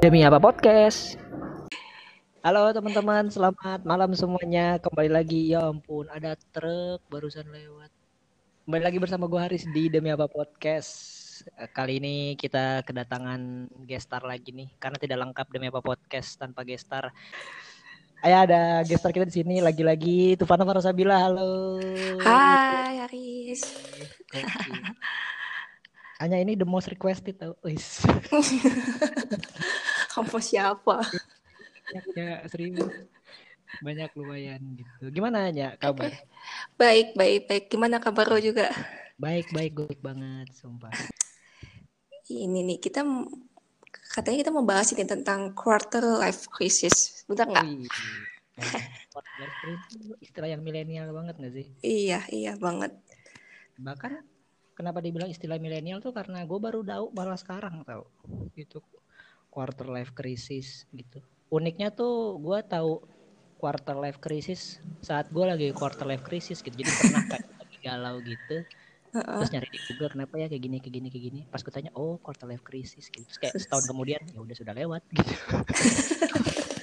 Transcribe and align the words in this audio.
Demi 0.00 0.24
apa 0.24 0.40
podcast? 0.40 1.20
Halo 2.40 2.72
teman-teman, 2.72 3.28
selamat 3.28 3.84
malam 3.84 4.16
semuanya. 4.16 4.80
Kembali 4.80 5.12
lagi, 5.12 5.52
ya 5.52 5.68
ampun, 5.68 6.08
ada 6.08 6.40
truk 6.56 7.04
barusan 7.12 7.44
lewat. 7.52 7.92
Kembali 8.64 8.80
lagi 8.80 8.96
bersama 8.96 9.28
gue 9.28 9.36
Haris 9.36 9.68
di 9.68 9.92
Demi 9.92 10.08
apa 10.08 10.24
podcast. 10.24 10.88
Kali 11.76 12.00
ini 12.00 12.32
kita 12.40 12.80
kedatangan 12.88 13.68
gestar 13.84 14.24
lagi 14.24 14.56
nih, 14.56 14.72
karena 14.80 14.96
tidak 14.96 15.20
lengkap 15.20 15.46
Demi 15.52 15.68
apa 15.68 15.84
podcast 15.84 16.40
tanpa 16.40 16.64
gestar. 16.64 17.12
Ayo 18.24 18.48
ada 18.48 18.80
gestar 18.88 19.12
kita 19.12 19.28
di 19.28 19.36
sini 19.36 19.60
lagi-lagi 19.60 20.32
Tufana 20.40 20.64
Farosabila. 20.64 21.28
Halo. 21.28 21.76
Hai 22.24 23.04
Haris. 23.04 23.68
Oke. 24.00 24.48
Hanya 26.20 26.36
ini 26.36 26.52
the 26.52 26.68
most 26.68 26.92
requested 26.92 27.40
tau. 27.40 27.56
Kamu 30.12 30.38
siapa? 30.38 31.00
banyak 31.90 32.06
ya 32.14 32.32
seribu 32.46 32.86
banyak 33.82 34.14
lumayan 34.14 34.62
gitu 34.78 35.10
gimana 35.10 35.50
ya 35.50 35.74
kabar 35.74 36.06
Baik, 36.78 37.18
baik, 37.18 37.50
baik. 37.50 37.64
Gimana 37.66 37.98
kabar 37.98 38.30
lo 38.30 38.38
juga? 38.38 38.70
baik 39.18 39.50
baik 39.50 39.72
good 39.74 39.98
banget 39.98 40.46
sumpah 40.54 40.94
Ini 42.30 42.62
nih 42.62 42.78
kita 42.78 43.02
katanya 44.14 44.38
kita 44.38 44.50
mau 44.54 44.62
bahas 44.62 44.94
ini 44.94 45.02
tentang 45.02 45.50
quarter 45.50 46.22
life 46.22 46.46
crisis. 46.46 47.26
Bentar 47.26 47.50
nggak? 47.50 47.66
Wih, 47.66 47.90
quarter 49.10 49.34
life 49.42 49.56
crisis 49.58 49.92
itu 49.98 50.14
istilah 50.22 50.46
yang 50.46 50.62
milenial 50.62 51.10
banget 51.10 51.42
gak 51.42 51.52
sih 51.52 51.66
Iya, 51.82 52.22
iya 52.30 52.54
banget. 52.54 52.94
bahkan 53.82 54.22
kenapa 54.80 55.04
dibilang 55.04 55.28
istilah 55.28 55.60
milenial 55.60 56.00
tuh 56.00 56.16
karena 56.16 56.40
gue 56.48 56.56
baru 56.56 56.80
tahu 56.80 57.12
malah 57.12 57.36
sekarang 57.36 57.84
tau 57.84 58.08
itu 58.56 58.80
quarter 59.52 59.84
life 59.92 60.16
crisis 60.16 60.88
gitu. 60.88 61.20
Uniknya 61.52 61.92
tuh 61.92 62.40
gue 62.40 62.58
tahu 62.64 63.04
quarter 63.60 64.00
life 64.00 64.16
crisis 64.16 64.80
saat 65.04 65.28
gue 65.28 65.44
lagi 65.44 65.68
quarter 65.76 66.08
life 66.08 66.24
crisis 66.24 66.64
gitu. 66.64 66.72
Jadi 66.72 66.88
pernah 66.88 67.20
kayak 67.28 67.44
lagi 67.60 67.76
galau 67.84 68.16
gitu 68.24 68.58
terus 69.10 69.50
nyari 69.50 69.68
di 69.74 69.82
Google 69.90 70.06
kenapa 70.06 70.38
ya 70.38 70.46
kayak 70.46 70.62
gini 70.64 70.76
kayak 70.80 70.94
gini 70.96 71.08
kayak 71.12 71.24
gini. 71.28 71.40
Pas 71.52 71.60
gue 71.60 71.72
tanya 71.74 71.92
oh 71.92 72.16
quarter 72.16 72.48
life 72.48 72.64
crisis 72.64 73.12
gitu. 73.12 73.28
Terus 73.28 73.38
kayak 73.38 73.54
setahun 73.60 73.84
kemudian 73.84 74.22
ya 74.32 74.40
udah 74.40 74.56
sudah 74.56 74.72
lewat 74.72 75.02
gitu. 75.12 75.32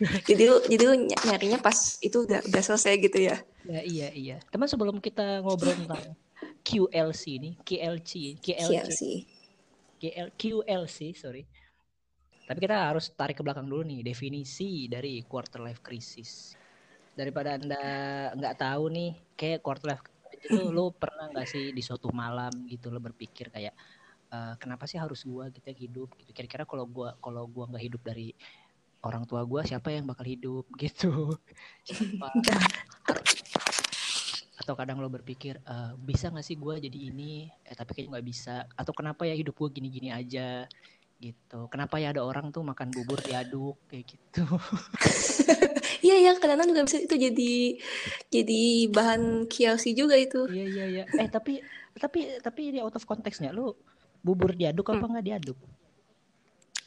Jadi 0.28 0.42
lu, 0.48 0.56
jadi 0.64 0.82
lu 0.88 0.94
ny- 0.96 1.22
nyarinya 1.28 1.58
pas 1.60 2.00
itu 2.00 2.24
udah 2.24 2.40
udah 2.40 2.62
selesai 2.64 2.96
gitu 3.04 3.18
ya? 3.20 3.36
ya 3.68 3.80
iya 3.84 4.08
iya. 4.16 4.36
Teman 4.48 4.64
sebelum 4.64 4.96
kita 4.96 5.44
ngobrol 5.44 5.76
tentang 5.76 6.16
QLC 6.60 7.24
nih 7.40 7.54
KLC 7.64 8.12
KLC 8.40 8.72
KLC. 8.76 9.02
KL, 10.00 10.28
QLC 10.32 11.12
sorry. 11.12 11.44
Tapi 12.48 12.58
kita 12.58 12.88
harus 12.90 13.12
tarik 13.14 13.38
ke 13.38 13.42
belakang 13.44 13.68
dulu 13.68 13.84
nih 13.84 14.00
definisi 14.02 14.88
dari 14.90 15.22
quarter 15.22 15.60
life 15.62 15.84
crisis. 15.84 16.56
Daripada 17.14 17.54
anda 17.60 17.84
nggak 18.34 18.56
tahu 18.58 18.90
nih 18.90 19.10
kayak 19.36 19.60
quarter 19.60 19.92
life 19.94 20.02
itu 20.40 20.72
lo 20.72 20.90
pernah 20.90 21.28
nggak 21.30 21.46
sih 21.46 21.70
di 21.76 21.82
suatu 21.84 22.08
malam 22.10 22.50
gitu 22.64 22.88
lo 22.88 22.98
berpikir 22.98 23.52
kayak 23.52 23.76
"Eh, 24.32 24.54
kenapa 24.56 24.88
sih 24.88 24.96
harus 24.96 25.22
gua 25.26 25.52
kita 25.52 25.70
hidup? 25.70 26.16
Gitu. 26.16 26.32
Kira-kira 26.32 26.64
kalau 26.64 26.88
gua 26.88 27.14
kalau 27.20 27.44
gua 27.44 27.68
nggak 27.68 27.84
hidup 27.86 28.02
dari 28.02 28.32
orang 29.04 29.28
tua 29.28 29.44
gua 29.44 29.62
siapa 29.62 29.92
yang 29.92 30.08
bakal 30.08 30.24
hidup? 30.26 30.64
Gitu. 30.80 31.36
Siapa 31.84 32.30
atau 34.60 34.76
kadang 34.76 35.00
lo 35.00 35.08
berpikir 35.08 35.56
"Eh, 35.64 35.92
bisa 35.96 36.28
nggak 36.28 36.44
sih 36.44 36.56
gua 36.60 36.76
jadi 36.76 36.92
ini? 37.08 37.48
Eh 37.64 37.72
tapi 37.72 37.96
kayaknya 37.96 38.20
nggak 38.20 38.26
bisa. 38.28 38.68
Atau 38.76 38.92
kenapa 38.92 39.24
ya 39.24 39.32
hidup 39.32 39.56
gua 39.56 39.72
gini-gini 39.72 40.12
aja 40.12 40.68
gitu. 41.20 41.68
Kenapa 41.72 41.96
ya 42.00 42.12
ada 42.12 42.24
orang 42.24 42.52
tuh 42.52 42.64
makan 42.64 42.92
bubur 42.92 43.20
diaduk 43.24 43.80
kayak 43.88 44.04
gitu. 44.04 44.44
Iya, 46.00 46.16
iya. 46.16 46.32
Kadang-kadang 46.32 46.72
juga 46.72 46.88
bisa 46.88 46.96
itu 46.96 47.12
jadi 47.12 47.52
jadi 48.32 48.62
bahan 48.88 49.44
KLC 49.44 49.92
juga 49.92 50.16
itu. 50.16 50.48
iya 50.48 50.64
iya 50.64 50.84
iya. 50.88 51.04
Eh 51.04 51.28
tapi 51.28 51.60
tapi 51.92 52.40
tapi 52.40 52.72
ini 52.72 52.80
out 52.80 52.96
of 52.96 53.04
konteksnya 53.04 53.52
lo 53.52 53.76
bubur 54.24 54.56
diaduk 54.56 54.88
apa 54.96 55.04
nggak 55.04 55.26
diaduk? 55.28 55.58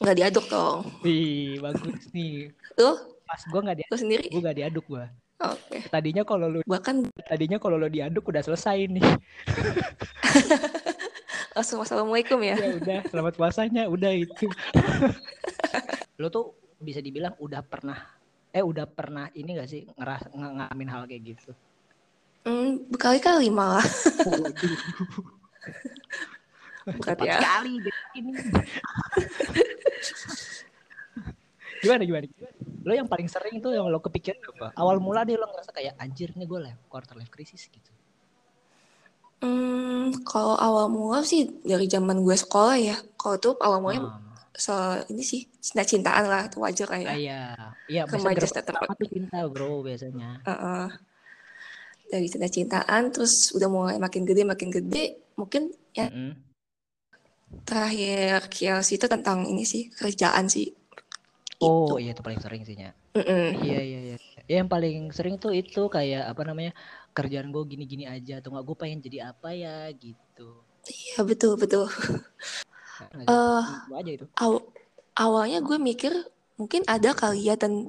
Nggak 0.02 0.16
diaduk 0.18 0.44
dong. 0.50 0.90
wih 1.06 1.62
bagus 1.62 2.10
nih. 2.10 2.50
Tuh, 2.74 3.14
pas 3.22 3.38
gua 3.54 3.60
nggak 3.70 3.86
diaduk 3.86 3.98
sendiri? 4.02 4.26
gua 4.34 4.50
nggak 4.50 4.58
diaduk 4.58 4.84
gua 4.90 5.06
Oke. 5.52 5.78
tadinya 5.88 6.22
kalau 6.24 6.48
lo 6.48 6.58
Bahkan 6.64 6.96
tadinya 7.28 7.58
kalau 7.58 7.76
lo 7.76 7.88
diaduk 7.88 8.24
udah 8.24 8.40
selesai 8.40 8.88
nih 8.88 9.04
langsung 11.54 11.84
assalamualaikum 11.84 12.40
ya. 12.42 12.56
ya 12.56 12.70
udah 12.74 12.98
selamat 13.08 13.34
puasanya 13.36 13.86
udah 13.86 14.10
itu 14.10 14.48
lo 16.20 16.26
tuh 16.26 16.50
bisa 16.80 16.98
dibilang 16.98 17.36
udah 17.38 17.62
pernah 17.62 17.98
eh 18.50 18.62
udah 18.62 18.86
pernah 18.86 19.30
ini 19.32 19.54
gak 19.54 19.68
sih 19.68 19.86
ngeras 19.86 20.30
ng- 20.30 20.54
ngalamin 20.58 20.88
hal 20.90 21.02
kayak 21.04 21.34
gitu 21.34 21.52
Hmm, 22.44 22.76
berkali-kali 22.92 23.48
malah. 23.48 23.80
Bukan 26.84 27.16
ya. 27.24 27.40
kali 27.40 27.80
ini 28.12 28.36
gimana 31.80 32.04
gimana 32.04 32.26
lo 32.84 32.92
yang 32.92 33.08
paling 33.08 33.28
sering 33.32 33.58
tuh 33.64 33.72
yang 33.72 33.88
lo 33.88 33.98
kepikiran 33.98 34.38
apa 34.54 34.66
awal 34.76 35.00
mula 35.00 35.24
deh 35.24 35.36
lo 35.40 35.48
ngerasa 35.48 35.72
kayak 35.72 35.94
anjir 35.96 36.30
nih 36.36 36.44
gue 36.44 36.60
life 36.60 36.80
quarter 36.92 37.16
life 37.16 37.32
crisis 37.32 37.64
gitu 37.68 37.90
Hmm, 39.44 40.24
kalau 40.24 40.56
awal 40.56 40.88
mula 40.88 41.20
sih 41.20 41.44
dari 41.68 41.84
zaman 41.84 42.24
gue 42.24 42.32
sekolah 42.32 42.80
ya. 42.80 42.96
Kalau 43.20 43.36
tuh 43.36 43.52
awal 43.60 43.84
mulanya 43.84 44.00
Ah, 44.08 44.48
soal 44.56 45.04
ini 45.12 45.20
sih 45.20 45.44
cinta-cintaan 45.60 46.24
lah, 46.24 46.42
itu 46.48 46.56
wajar 46.64 46.88
lah 46.88 47.00
ya. 47.04 47.08
ah, 47.12 47.18
iya 47.20 47.40
iya 47.84 48.02
Remaja 48.08 48.40
tuh 48.40 48.56
cinta 49.04 49.44
bro 49.52 49.84
biasanya 49.84 50.40
Heeh. 50.48 50.86
Dari 52.08 52.26
cinta-cintaan, 52.30 53.02
terus 53.12 53.52
udah 53.52 53.68
mulai 53.68 53.96
makin 54.00 54.24
gede, 54.24 54.48
makin 54.48 54.68
gede. 54.72 55.04
Mungkin 55.36 55.68
ya 55.92 56.08
Mm-mm. 56.08 56.30
terakhir 57.68 58.48
KLC 58.48 58.96
itu 58.96 59.06
tentang 59.10 59.44
ini 59.44 59.68
sih, 59.68 59.92
kerjaan 59.92 60.48
sih. 60.48 60.72
Oh 61.62 61.94
Itu. 61.94 61.94
iya 62.02 62.10
itu 62.16 62.22
paling 62.24 62.40
sering 62.42 62.62
sih. 62.66 62.74
Mm-mm. 63.14 63.46
Iya 63.62 63.80
iya 63.80 63.98
iya. 64.10 64.16
Ya, 64.44 64.60
yang 64.60 64.68
paling 64.68 65.12
sering 65.14 65.38
tuh 65.38 65.54
itu 65.54 65.86
kayak 65.88 66.28
apa 66.34 66.42
namanya 66.44 66.72
kerjaan 67.14 67.54
gue 67.54 67.62
gini-gini 67.64 68.04
aja 68.04 68.42
atau 68.42 68.52
nggak 68.52 68.64
gue 68.66 68.76
pengen 68.76 68.98
jadi 69.00 69.30
apa 69.30 69.54
ya 69.54 69.88
gitu. 69.94 70.60
Iya, 70.84 71.24
betul, 71.24 71.56
betul. 71.56 71.88
Eh, 73.24 73.62
Itu 73.88 73.94
aja 73.94 74.10
itu. 74.10 74.26
aw- 74.36 74.66
awalnya 75.16 75.62
gue 75.64 75.78
mikir 75.80 76.12
mungkin 76.60 76.82
ada 76.86 77.10
kali 77.16 77.48
ya 77.48 77.54
dan 77.56 77.88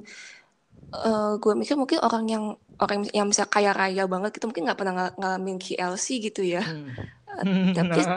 eh, 0.94 1.32
gue 1.36 1.52
mikir 1.54 1.76
mungkin 1.76 1.98
orang 2.02 2.24
yang 2.26 2.44
orang 2.80 3.08
yang 3.12 3.26
bisa 3.28 3.44
kaya 3.48 3.72
raya 3.72 4.04
banget 4.04 4.36
gitu 4.36 4.48
mungkin 4.48 4.68
nggak 4.68 4.78
pernah 4.78 4.94
ngal- 4.94 5.16
ngalamin 5.16 5.56
KLC 5.60 6.22
gitu 6.22 6.40
ya. 6.44 6.62
Hmm. 6.64 6.92
tapi 7.78 8.00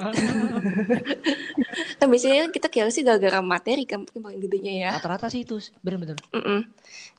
kan 1.99 2.07
biasanya 2.07 2.49
kita 2.49 2.67
KLC 2.71 3.03
gara-gara 3.03 3.39
materi 3.43 3.83
kan 3.83 4.03
mungkin 4.03 4.21
paling 4.23 4.39
gedenya 4.39 4.73
ya. 4.73 4.89
rata-rata 4.97 5.27
sih 5.27 5.43
itu 5.43 5.59
bener-bener. 5.83 6.15
Mm-mm. 6.31 6.67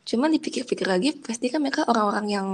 Cuman 0.05 0.33
dipikir-pikir 0.33 0.89
lagi 0.89 1.13
pasti 1.21 1.53
kan 1.53 1.61
mereka 1.61 1.85
orang-orang 1.85 2.27
yang 2.29 2.49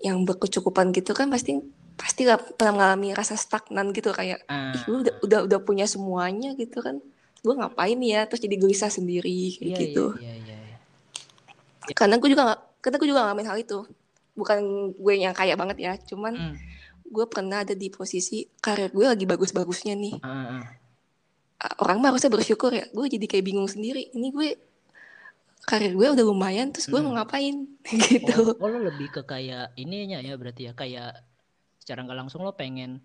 yang 0.00 0.24
berkecukupan 0.24 0.90
gitu 0.92 1.12
kan 1.12 1.28
pasti 1.28 1.60
pasti 1.94 2.26
nggak 2.26 2.58
pernah 2.58 2.72
mengalami 2.74 3.14
rasa 3.14 3.38
stagnan 3.38 3.94
gitu 3.94 4.10
kayak 4.10 4.42
Ah, 4.50 4.74
ih 4.74 4.82
gue 4.82 4.98
udah, 5.06 5.14
udah 5.22 5.40
udah 5.46 5.58
punya 5.62 5.86
semuanya 5.86 6.50
gitu 6.58 6.82
kan 6.82 6.98
gue 7.40 7.54
ngapain 7.54 7.96
ya 8.02 8.26
terus 8.26 8.42
jadi 8.42 8.58
gelisah 8.58 8.90
sendiri 8.90 9.54
kayak 9.54 9.70
iya 9.70 9.76
gitu 9.78 10.04
iya 10.18 10.34
iya 10.34 10.56
iya. 10.58 10.76
karena 11.94 12.18
gue 12.18 12.26
juga 12.26 12.42
nggak 12.50 12.60
karena 12.82 12.96
gue 12.98 13.08
juga 13.08 13.20
ngalamin 13.22 13.46
hal 13.46 13.58
itu 13.62 13.78
bukan 14.34 14.58
gue 14.98 15.14
yang 15.14 15.30
kaya 15.30 15.54
banget 15.54 15.78
ya 15.78 15.92
cuman 16.10 16.34
Hmm. 16.34 16.56
Gue 17.14 17.26
pernah 17.30 17.62
ada 17.62 17.78
di 17.78 17.86
posisi 17.94 18.42
karir 18.58 18.90
gue 18.90 19.06
lagi 19.06 19.22
bagus-bagusnya 19.22 19.94
nih. 19.94 20.14
Ah, 20.18 20.66
orang 21.80 22.02
mah 22.02 22.10
harusnya 22.10 22.34
bersyukur 22.34 22.74
ya. 22.74 22.90
Gue 22.90 23.06
jadi 23.06 23.30
kayak 23.30 23.44
bingung 23.46 23.70
sendiri. 23.70 24.10
Ini 24.10 24.28
gue 24.34 24.48
karir 25.64 25.94
gue 25.94 26.06
udah 26.18 26.26
lumayan 26.26 26.74
terus 26.74 26.90
gue 26.90 26.98
mau 26.98 27.14
Mm. 27.14 27.18
ngapain? 27.22 27.56
Oh, 27.94 27.98
gitu. 28.10 28.40
oh 28.58 28.68
lo 28.68 28.78
lebih 28.82 29.08
ke 29.14 29.22
kayak 29.22 29.72
ininya 29.78 30.18
ya 30.18 30.34
berarti 30.34 30.68
ya. 30.68 30.72
Kayak 30.74 31.22
secara 31.78 32.02
nggak 32.02 32.18
langsung 32.26 32.42
lo 32.42 32.52
pengen 32.52 32.98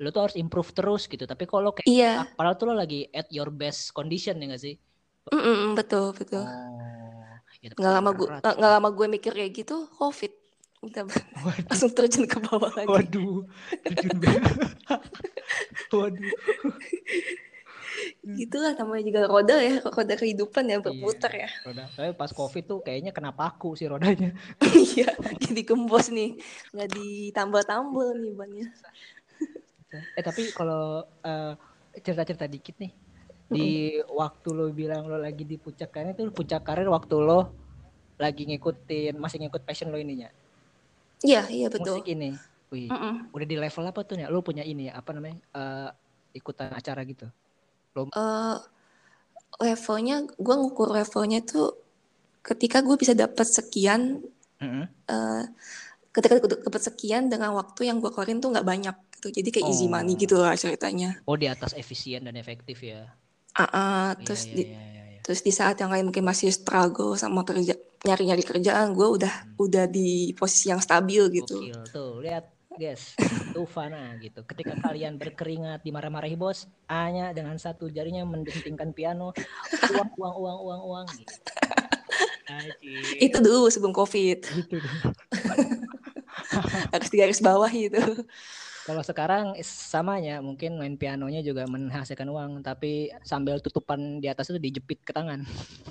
lo 0.00 0.10
tuh 0.10 0.26
harus 0.26 0.36
improve 0.40 0.72
terus 0.74 1.06
gitu. 1.06 1.28
Tapi 1.28 1.44
kalau 1.46 1.70
kayak 1.76 1.86
iya. 1.86 2.26
padahal 2.34 2.56
tuh 2.56 2.72
lo 2.72 2.74
lagi 2.74 3.06
at 3.12 3.28
your 3.30 3.52
best 3.52 3.94
condition 3.94 4.40
ya 4.42 4.56
gak 4.56 4.62
sih? 4.64 4.74
Mm-mm, 5.30 5.78
betul 5.78 6.10
betul. 6.16 6.42
Oh, 6.42 6.74
ya, 7.64 7.72
nggak 7.72 7.92
lama 7.96 8.10
gue 8.12 8.28
nggak 8.28 8.72
lama 8.76 8.88
gue 8.92 9.06
mikir 9.08 9.32
kayak 9.32 9.52
gitu 9.56 9.88
covid 9.96 10.32
udah 10.86 11.02
Waduh, 11.08 11.64
langsung 11.68 11.92
terjun 11.92 12.24
ke 12.24 12.38
bawah 12.40 12.70
lagi. 12.72 12.88
Waduh, 12.88 13.44
terjun 13.82 14.16
waduh. 15.94 16.34
gitulah 18.24 18.72
namanya 18.74 19.04
juga 19.04 19.20
roda 19.28 19.56
ya 19.60 19.78
roda 19.84 20.14
kehidupan 20.16 20.64
ya 20.66 20.80
berputar 20.80 21.30
Iya, 21.32 21.46
ya. 21.46 21.50
roda. 21.68 21.84
Tapi 21.92 22.10
pas 22.16 22.30
covid 22.32 22.64
tuh 22.64 22.78
kayaknya 22.80 23.12
kena 23.12 23.30
paku 23.32 23.76
sih 23.76 23.86
rodanya. 23.86 24.32
iya 24.96 25.08
jadi 25.38 25.60
gembos 25.62 26.08
nih. 26.08 26.36
Nggak 26.72 26.88
ditambal-tambal 26.90 28.16
nih 28.18 28.32
bannya 28.34 28.66
Eh 30.18 30.24
tapi 30.26 30.50
kalau 30.50 31.06
eh, 31.22 31.54
cerita-cerita 32.02 32.50
dikit 32.50 32.74
nih, 32.82 32.90
di 33.46 33.68
waktu 34.10 34.48
lo 34.50 34.66
bilang 34.74 35.06
lo 35.06 35.14
lagi 35.14 35.46
di 35.46 35.54
puncak 35.54 35.94
karir 35.94 36.18
itu 36.18 36.26
puncak 36.34 36.66
karir 36.66 36.90
waktu 36.90 37.14
lo 37.20 37.54
lagi 38.18 38.42
ngikutin 38.48 39.14
masih 39.14 39.38
ngikut 39.46 39.62
passion 39.62 39.94
lo 39.94 39.98
ininya 39.98 40.26
Iya, 41.24 41.42
iya 41.48 41.66
betul. 41.72 42.04
musik 42.04 42.08
ini 42.12 42.30
wih 42.68 42.88
Mm-mm. 42.92 43.32
udah 43.32 43.46
di 43.46 43.56
level 43.56 43.84
apa 43.88 44.00
tuh 44.04 44.20
ya 44.20 44.28
lo 44.28 44.44
punya 44.44 44.60
ini 44.60 44.90
ya 44.90 45.00
apa 45.00 45.10
namanya 45.16 45.38
eh, 45.56 45.88
ikutan 46.36 46.68
acara 46.74 47.00
gitu 47.08 47.26
Eh, 47.94 48.56
levelnya, 49.62 50.26
gue 50.26 50.54
ngukur 50.58 50.90
levelnya 50.90 51.38
tuh 51.46 51.78
ketika 52.42 52.82
gue 52.82 52.98
bisa 52.98 53.14
dapat 53.14 53.46
sekian, 53.46 54.18
Mm-mm. 54.60 54.84
eh 55.06 55.44
ketika 56.10 56.38
gue 56.42 56.50
dapat 56.62 56.82
sekian 56.82 57.26
dengan 57.30 57.54
waktu 57.54 57.90
yang 57.90 57.98
gue 58.02 58.10
keluarin 58.10 58.38
tuh 58.42 58.50
nggak 58.54 58.66
banyak 58.66 58.96
gitu. 59.18 59.30
Jadi 59.30 59.48
kayak 59.54 59.66
easy 59.70 59.86
Oh. 59.86 59.94
money 59.94 60.14
gitu 60.18 60.36
lah 60.42 60.54
ceritanya. 60.58 61.22
oh 61.24 61.38
di 61.38 61.46
atas 61.46 61.72
efisien 61.74 62.26
dan 62.26 62.34
efektif 62.36 62.82
ya 62.82 63.08
Ah, 63.54 63.70
ah, 63.70 64.06
Iya, 64.18 64.26
terus 64.26 64.42
iya, 64.50 64.54
di 64.58 64.62
iya, 64.66 64.82
iya, 64.82 65.02
iya. 65.14 65.20
terus 65.22 65.40
di 65.46 65.52
saat 65.54 65.78
yang 65.78 65.90
lain 65.94 66.10
mungkin 66.10 66.26
masih 66.26 66.50
struggle 66.50 67.14
sama 67.14 67.46
kerja 67.46 67.78
nyari-nyari 68.04 68.44
kerjaan, 68.44 68.92
gue 68.92 69.08
udah 69.08 69.56
udah 69.56 69.88
di 69.88 70.36
posisi 70.36 70.68
yang 70.68 70.84
stabil 70.84 71.40
gitu. 71.40 71.64
Gokil 71.64 71.80
tuh 71.88 72.20
lihat 72.20 72.52
guys 72.74 73.14
tuh 73.54 73.70
Fana 73.70 74.18
gitu 74.18 74.42
ketika 74.44 74.74
kalian 74.82 75.14
berkeringat 75.14 75.86
dimarah-marahi 75.86 76.34
bos 76.34 76.66
A-nya 76.90 77.30
dengan 77.30 77.54
satu 77.54 77.86
jarinya 77.86 78.26
mendentingkan 78.26 78.90
piano 78.90 79.30
uang 79.94 80.10
uang 80.18 80.36
uang 80.42 80.58
uang 80.58 80.82
uang 80.84 81.06
gitu. 81.16 81.34
Itu 83.22 83.38
dulu 83.40 83.70
sebelum 83.70 83.94
covid 83.94 84.42
gitu 84.42 84.82
harus 86.92 87.08
digaris 87.10 87.40
bawah 87.40 87.70
gitu. 87.70 88.26
Kalau 88.84 89.00
sekarang 89.00 89.56
samanya 89.64 90.44
mungkin 90.44 90.76
main 90.76 90.94
pianonya 91.00 91.40
juga 91.40 91.64
menghasilkan 91.64 92.28
uang 92.28 92.60
tapi 92.60 93.08
sambil 93.24 93.56
tutupan 93.58 94.20
di 94.20 94.28
atas 94.28 94.52
itu 94.52 94.60
dijepit 94.60 95.00
ke 95.00 95.12
tangan 95.16 95.40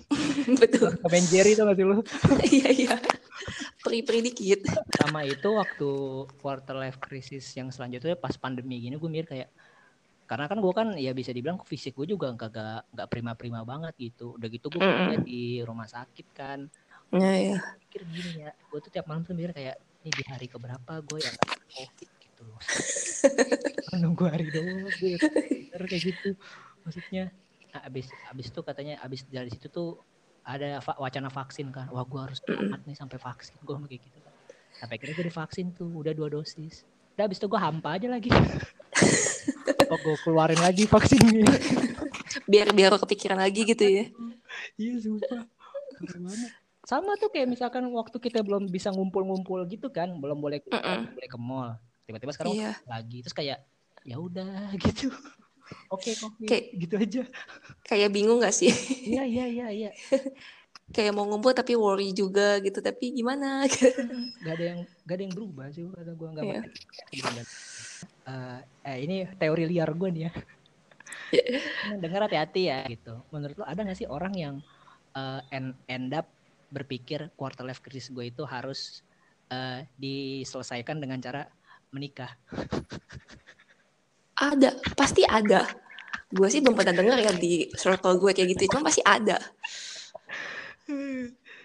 betul. 0.62 0.94
main 1.10 1.26
Jerry 1.26 1.58
tuh 1.58 1.66
gak 1.66 1.78
sih 1.78 1.86
lu 1.86 2.00
Iya 2.54 2.70
iya. 2.70 2.96
Peri-peri 3.84 4.24
dikit. 4.24 4.64
sama 4.96 5.28
itu 5.28 5.50
waktu 5.52 5.90
quarter 6.40 6.80
life 6.80 7.02
crisis 7.02 7.44
yang 7.58 7.68
selanjutnya 7.74 8.16
pas 8.16 8.38
pandemi 8.40 8.80
gini 8.80 8.96
gue 8.96 9.10
mikir 9.10 9.28
kayak 9.28 9.50
karena 10.24 10.48
kan 10.48 10.58
gue 10.64 10.74
kan 10.74 10.88
ya 10.96 11.12
bisa 11.12 11.36
dibilang 11.36 11.60
fisik 11.68 11.98
gue 12.00 12.16
juga 12.16 12.32
nggak 12.32 12.96
nggak 12.96 13.08
prima-prima 13.12 13.68
banget 13.68 13.92
gitu 14.00 14.40
udah 14.40 14.48
gitu 14.48 14.72
gue 14.72 14.80
kerja 14.80 15.20
di 15.20 15.60
rumah 15.66 15.90
sakit 15.90 16.28
kan 16.32 16.72
Iya 17.14 17.34
iya. 17.38 17.58
pikir 17.86 18.02
gini 18.08 18.32
ya 18.48 18.52
gue 18.56 18.80
tuh 18.80 18.90
tiap 18.90 19.06
malam 19.06 19.28
tuh 19.28 19.36
mikir 19.36 19.52
kayak 19.52 19.76
ini 20.02 20.10
di 20.16 20.24
hari 20.26 20.48
keberapa 20.48 20.94
gue 21.04 21.20
yang 21.20 21.36
covid 21.44 22.23
gitu. 22.44 22.52
Nunggu 24.04 24.24
hari 24.28 24.52
doang 24.52 24.92
Bener 24.92 25.84
kayak 25.88 26.04
gitu. 26.04 26.30
Maksudnya 26.84 27.32
nah, 27.72 27.82
abis 27.88 28.12
abis 28.30 28.46
itu 28.52 28.60
katanya 28.62 29.00
abis 29.02 29.24
dari 29.32 29.50
situ 29.50 29.72
tuh 29.72 29.98
ada 30.44 30.84
va- 30.84 31.00
wacana 31.00 31.32
vaksin 31.32 31.72
kan. 31.72 31.88
Wah 31.90 32.04
gue 32.04 32.20
harus 32.20 32.44
tamat 32.44 32.84
nih 32.84 33.00
sampai 33.00 33.18
vaksin. 33.18 33.56
Gue 33.64 33.80
kayak 33.88 34.02
gitu 34.12 34.20
kan. 34.20 34.34
Sampai 34.76 35.00
akhirnya 35.00 35.16
gue 35.16 35.26
divaksin 35.32 35.72
tuh 35.72 35.88
udah 35.88 36.12
dua 36.12 36.28
dosis. 36.28 36.84
Udah 37.16 37.24
abis 37.30 37.40
itu 37.40 37.48
gue 37.48 37.60
hampa 37.62 37.96
aja 37.96 38.08
lagi. 38.12 38.30
Apa 39.88 39.96
gue 39.96 40.16
keluarin 40.26 40.60
lagi 40.60 40.84
vaksinnya? 40.90 41.48
Biar 42.50 42.74
biar 42.76 42.92
kepikiran 43.00 43.40
lagi 43.40 43.64
gitu 43.64 43.84
ya. 43.86 44.06
iya 44.76 44.94
sumpah. 45.00 45.48
Sama 46.84 47.16
tuh 47.16 47.32
kayak 47.32 47.48
misalkan 47.48 47.88
waktu 47.96 48.18
kita 48.20 48.44
belum 48.44 48.68
bisa 48.68 48.92
ngumpul-ngumpul 48.92 49.64
gitu 49.72 49.88
kan 49.88 50.12
belum 50.20 50.44
boleh 50.44 50.60
Mm-mm. 50.68 51.08
belum 51.08 51.16
boleh 51.16 51.30
ke 51.32 51.40
mall 51.40 51.72
tiba-tiba 52.04 52.32
sekarang 52.32 52.54
Iya. 52.54 52.72
lagi 52.84 53.18
terus 53.20 53.34
kayak 53.34 53.60
ya 54.04 54.16
udah 54.18 54.70
gitu 54.84 55.08
oke 55.88 56.12
kok 56.12 56.32
Kayak- 56.42 56.68
gitu 56.76 56.96
aja 56.96 57.22
Kayak 57.82 58.10
bingung 58.12 58.40
gak 58.40 58.52
sih? 58.52 58.72
iya 59.04 59.24
iya 59.24 59.46
iya 59.46 59.68
iya 59.70 59.92
Kayak 60.84 61.16
mau 61.16 61.24
ngumpul 61.24 61.52
tapi 61.52 61.74
worry 61.74 62.12
juga 62.12 62.60
gitu. 62.60 62.78
Tapi 62.78 63.16
gimana? 63.16 63.64
gak 64.44 64.54
ada 64.54 64.64
yang 64.68 64.80
gak 65.02 65.16
ada 65.16 65.24
yang 65.24 65.34
berubah 65.34 65.66
sih 65.72 65.88
kata 65.88 66.12
gue 66.12 66.28
nggak 66.30 66.44
Iya. 66.44 66.60
bakal- 67.16 67.48
Eh, 68.84 68.98
ini 69.00 69.16
teori 69.34 69.64
liar 69.66 69.90
gue 69.92 70.10
nih 70.10 70.24
ya 70.24 70.32
dengar 71.98 72.28
hati-hati 72.28 72.62
ya 72.64 72.80
gitu 72.86 73.26
menurut 73.30 73.56
lo 73.56 73.66
ada 73.66 73.82
gak 73.82 73.96
sih 73.96 74.06
orang 74.06 74.34
yang 74.34 74.56
eh, 75.14 75.42
end, 75.52 75.74
end 75.88 76.12
up 76.12 76.28
berpikir 76.68 77.32
quarter 77.34 77.64
life 77.64 77.80
crisis 77.80 78.10
gue 78.10 78.26
itu 78.26 78.44
harus 78.44 79.02
eh, 79.50 79.88
diselesaikan 79.96 80.98
dengan 80.98 81.18
cara 81.18 81.48
menikah 81.94 82.34
Ada, 84.34 84.76
pasti 84.98 85.24
ada. 85.24 85.64
Gue 86.28 86.50
sih 86.50 86.60
belum 86.60 86.74
pernah 86.74 86.92
denger 86.92 87.18
ya 87.22 87.32
di 87.32 87.70
circle 87.72 88.18
gue 88.18 88.34
kayak 88.34 88.50
gitu. 88.58 88.74
Cuma 88.74 88.90
pasti 88.90 89.00
ada. 89.06 89.38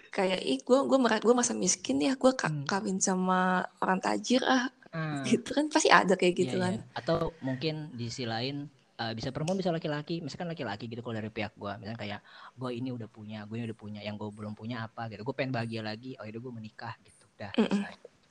Kayak 0.09 0.39
ih 0.41 0.57
gue 0.61 0.79
gue 0.85 0.97
merasa 1.01 1.21
gue 1.21 1.35
masa 1.35 1.53
miskin 1.53 1.99
ya 1.99 2.13
gue 2.13 2.31
Hmm. 2.33 2.63
kawin 2.63 2.97
sama 2.97 3.61
orang 3.81 3.99
tajir 3.99 4.41
ah 4.45 4.69
Ah, 4.89 5.21
gitu 5.21 5.53
kan 5.53 5.69
pasti 5.69 5.85
ada 5.93 6.17
kayak 6.17 6.33
gitu 6.33 6.57
iya. 6.57 6.65
kan. 6.65 6.73
atau 6.97 7.29
mungkin 7.45 7.93
di 7.93 8.09
sisi 8.09 8.25
lain 8.25 8.65
eh, 8.97 9.13
bisa 9.13 9.29
perempuan 9.29 9.53
bisa 9.53 9.69
laki-laki 9.69 10.17
misalkan 10.17 10.49
laki-laki 10.49 10.89
gitu 10.89 11.05
kalau 11.05 11.13
dari 11.13 11.29
pihak 11.29 11.53
gue 11.53 11.69
misalkan 11.77 12.09
kayak 12.09 12.25
gue 12.57 12.69
ini 12.73 12.89
udah 12.89 13.05
punya 13.05 13.45
gue 13.45 13.61
ini 13.61 13.69
udah 13.69 13.77
punya 13.77 14.01
yang 14.01 14.17
gue 14.17 14.25
belum 14.33 14.57
punya 14.57 14.89
apa 14.89 15.05
gitu 15.13 15.21
gue 15.21 15.35
pengen 15.37 15.53
bahagia 15.53 15.85
lagi 15.85 16.17
oh 16.17 16.25
itu 16.25 16.41
gue 16.41 16.49
menikah 16.49 16.97
gitu 17.05 17.21
udah 17.37 17.53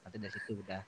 nanti 0.02 0.16
dari 0.18 0.32
situ 0.34 0.58
udah 0.58 0.82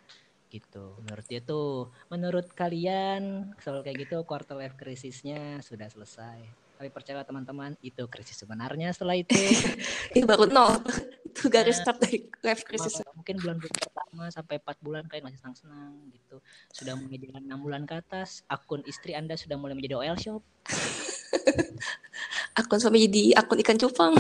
gitu. 0.51 0.99
Menurut 1.07 1.27
dia 1.31 1.41
tuh 1.41 1.95
menurut 2.11 2.47
kalian 2.53 3.55
soal 3.63 3.87
kayak 3.87 4.11
gitu 4.11 4.27
quarter 4.27 4.59
life 4.59 4.75
krisisnya 4.75 5.63
sudah 5.63 5.87
selesai. 5.87 6.43
Tapi 6.81 6.89
percaya 6.89 7.21
teman-teman 7.23 7.77
itu 7.85 8.09
krisis 8.09 8.41
sebenarnya 8.41 8.91
setelah 8.91 9.15
itu. 9.15 9.37
Ini 10.17 10.27
baru 10.27 10.51
nol. 10.51 10.81
Itu 11.31 11.47
garis 11.47 11.79
Nah, 11.79 11.83
start 11.87 11.99
dari 12.03 12.27
life 12.43 12.67
crisis. 12.67 13.07
mungkin 13.15 13.39
bulan 13.39 13.63
pertama 13.63 14.27
sampai 14.35 14.59
empat 14.59 14.83
bulan 14.83 15.07
kalian 15.07 15.31
masih 15.31 15.39
senang-senang 15.39 15.95
gitu. 16.11 16.43
Sudah 16.75 16.99
mulai 16.99 17.23
jalan 17.23 17.47
enam 17.47 17.61
bulan 17.63 17.87
ke 17.87 17.95
atas. 18.01 18.43
Akun 18.51 18.83
istri 18.89 19.15
anda 19.15 19.39
sudah 19.39 19.55
mulai 19.55 19.79
menjadi 19.79 20.01
oil 20.01 20.17
shop. 20.19 20.43
Akun 22.59 22.83
suami 22.83 23.07
jadi 23.07 23.39
akun 23.39 23.63
ikan 23.63 23.79
cupang. 23.79 24.17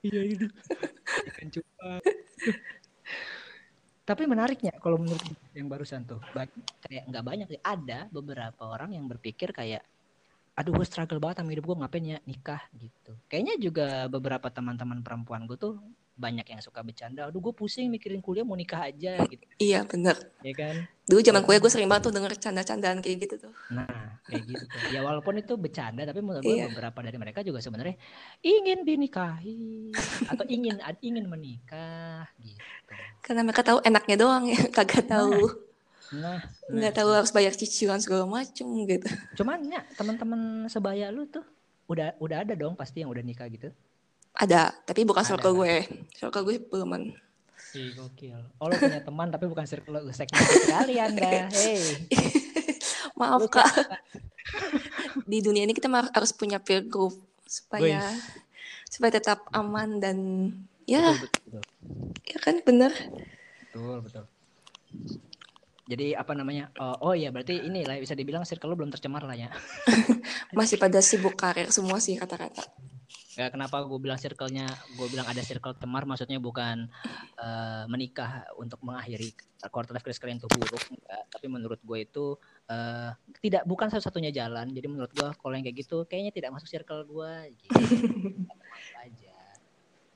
iya 0.00 0.32
itu 0.32 0.48
ikan 1.28 1.48
cupang 1.52 2.00
tapi 4.04 4.26
menariknya 4.26 4.74
kalau 4.80 4.98
menurut 4.98 5.22
yang 5.54 5.68
barusan 5.70 6.02
tuh 6.08 6.18
ba- 6.34 6.50
kayak 6.86 7.04
nggak 7.08 7.24
banyak 7.24 7.46
sih. 7.50 7.60
Ada 7.62 8.10
beberapa 8.10 8.62
orang 8.66 8.96
yang 8.96 9.06
berpikir 9.06 9.54
kayak 9.54 9.84
aduh 10.58 10.76
gue 10.76 10.84
struggle 10.84 11.22
banget 11.22 11.40
sama 11.40 11.50
hidup 11.56 11.64
gue 11.72 11.76
ngapain 11.78 12.04
ya 12.04 12.18
nikah? 12.26 12.62
Gitu. 12.74 13.12
Kayaknya 13.30 13.54
juga 13.56 13.86
beberapa 14.10 14.50
teman-teman 14.52 15.00
perempuan 15.00 15.48
gue 15.48 15.56
tuh 15.56 15.80
banyak 16.20 16.44
yang 16.44 16.60
suka 16.60 16.84
bercanda. 16.84 17.32
Aduh 17.32 17.40
gue 17.40 17.54
pusing 17.56 17.88
mikirin 17.88 18.20
kuliah 18.20 18.44
mau 18.44 18.58
nikah 18.58 18.84
aja 18.92 19.16
gitu. 19.24 19.44
Iya 19.56 19.88
bener. 19.88 20.16
ya 20.40 20.52
kan 20.56 20.76
Dulu 21.10 21.20
zaman 21.20 21.42
kuliah 21.42 21.58
gue 21.58 21.72
sering 21.74 21.90
banget 21.90 22.06
tuh 22.06 22.14
denger 22.14 22.32
canda-candaan 22.38 23.02
kayak 23.02 23.26
gitu 23.26 23.50
tuh. 23.50 23.52
Nah, 23.74 24.14
kayak 24.30 24.46
gitu. 24.46 24.62
tuh. 24.62 24.78
Ya 24.94 25.02
walaupun 25.02 25.42
itu 25.42 25.58
bercanda, 25.58 26.06
tapi 26.06 26.22
menurut 26.22 26.46
gue 26.46 26.54
Iya. 26.54 26.70
beberapa 26.70 27.02
dari 27.02 27.18
mereka 27.18 27.42
juga 27.42 27.58
sebenarnya 27.58 27.98
ingin 28.46 28.86
dinikahi 28.86 29.90
atau 30.30 30.46
ingin 30.46 30.78
ingin 31.02 31.26
menikah 31.26 32.30
gitu. 32.38 32.62
Karena 33.26 33.42
mereka 33.42 33.66
tahu 33.66 33.82
enaknya 33.82 34.14
doang 34.14 34.46
ya, 34.46 34.54
kagak 34.78 35.10
tahu. 35.10 35.50
Nah, 36.14 36.38
Nggak 36.70 36.94
tahu 36.94 37.10
harus 37.10 37.30
bayar 37.30 37.54
cicilan 37.54 37.98
segala 37.98 38.26
macem 38.26 38.66
gitu. 38.86 39.06
cuman 39.34 39.62
ya 39.66 39.82
teman-teman 39.94 40.66
sebaya 40.66 41.10
lu 41.10 41.26
tuh 41.26 41.42
udah 41.86 42.14
udah 42.22 42.46
ada 42.46 42.54
dong 42.54 42.78
pasti 42.78 43.02
yang 43.02 43.10
udah 43.10 43.22
nikah 43.22 43.50
gitu. 43.50 43.70
Ada, 44.30 44.70
tapi 44.86 45.02
bukan 45.02 45.26
circle 45.26 45.58
gue. 45.58 45.86
Circle 46.14 46.42
gue 46.46 46.56
belum. 46.70 47.10
Ih, 47.76 47.94
gokil. 47.94 48.40
Oh, 48.58 48.66
lu 48.66 48.74
punya 48.74 49.02
teman 49.02 49.30
tapi 49.30 49.46
bukan 49.46 49.62
circle 49.66 50.02
segmen 50.10 50.42
sekali 50.42 50.98
Anda. 50.98 51.46
Hey. 51.50 52.08
Maaf 53.20 53.46
kak. 53.46 53.70
Di 55.30 55.38
dunia 55.38 55.62
ini 55.62 55.76
kita 55.76 55.86
harus 55.90 56.34
punya 56.34 56.58
peer 56.58 56.82
group 56.82 57.14
supaya 57.46 58.02
Wih. 58.02 58.18
supaya 58.90 59.10
tetap 59.14 59.46
aman 59.54 60.02
dan 60.02 60.18
ya, 60.86 61.14
Betul, 61.14 61.30
betul, 61.30 61.42
betul. 61.46 61.62
ya 62.26 62.38
kan 62.42 62.56
bener. 62.66 62.92
Betul, 63.70 63.96
betul. 64.02 64.24
Jadi 65.90 66.14
apa 66.14 66.32
namanya? 66.38 66.70
Oh, 66.78 67.10
oh 67.10 67.14
iya 67.18 67.34
berarti 67.34 67.66
ini 67.66 67.82
lah 67.82 67.98
bisa 67.98 68.14
dibilang 68.14 68.46
circle 68.46 68.70
lu 68.70 68.78
belum 68.78 68.94
tercemar 68.94 69.26
lah 69.26 69.34
ya. 69.34 69.50
Masih 70.58 70.78
pada 70.78 71.02
sibuk 71.02 71.34
karir 71.34 71.70
semua 71.74 71.98
sih 71.98 72.14
kata-kata. 72.14 72.62
Ya, 73.40 73.48
kenapa 73.48 73.80
gue 73.88 73.96
bilang 73.96 74.20
circle-nya, 74.20 74.68
gue 75.00 75.06
bilang 75.08 75.24
ada 75.24 75.40
circle 75.40 75.72
temar, 75.72 76.04
maksudnya 76.04 76.36
bukan 76.36 76.92
eh, 77.40 77.84
menikah 77.88 78.44
untuk 78.60 78.84
mengakhiri 78.84 79.32
quarter 79.72 79.96
life 79.96 80.04
crisis 80.04 80.20
kalian 80.20 80.36
itu 80.36 80.48
buruk, 80.52 80.84
enggak. 80.92 81.24
Tapi 81.32 81.46
menurut 81.48 81.80
gue 81.80 82.04
itu 82.04 82.36
eh, 82.68 83.16
tidak 83.40 83.64
bukan 83.64 83.88
satu-satunya 83.88 84.28
jalan. 84.28 84.68
Jadi 84.76 84.86
menurut 84.92 85.08
gue 85.16 85.24
kalau 85.40 85.56
yang 85.56 85.64
kayak 85.64 85.80
gitu, 85.80 86.04
kayaknya 86.04 86.36
tidak 86.36 86.52
masuk 86.52 86.68
circle 86.68 87.00
gue. 87.08 87.56
Gitu. 87.56 87.80
Aja, 89.08 89.36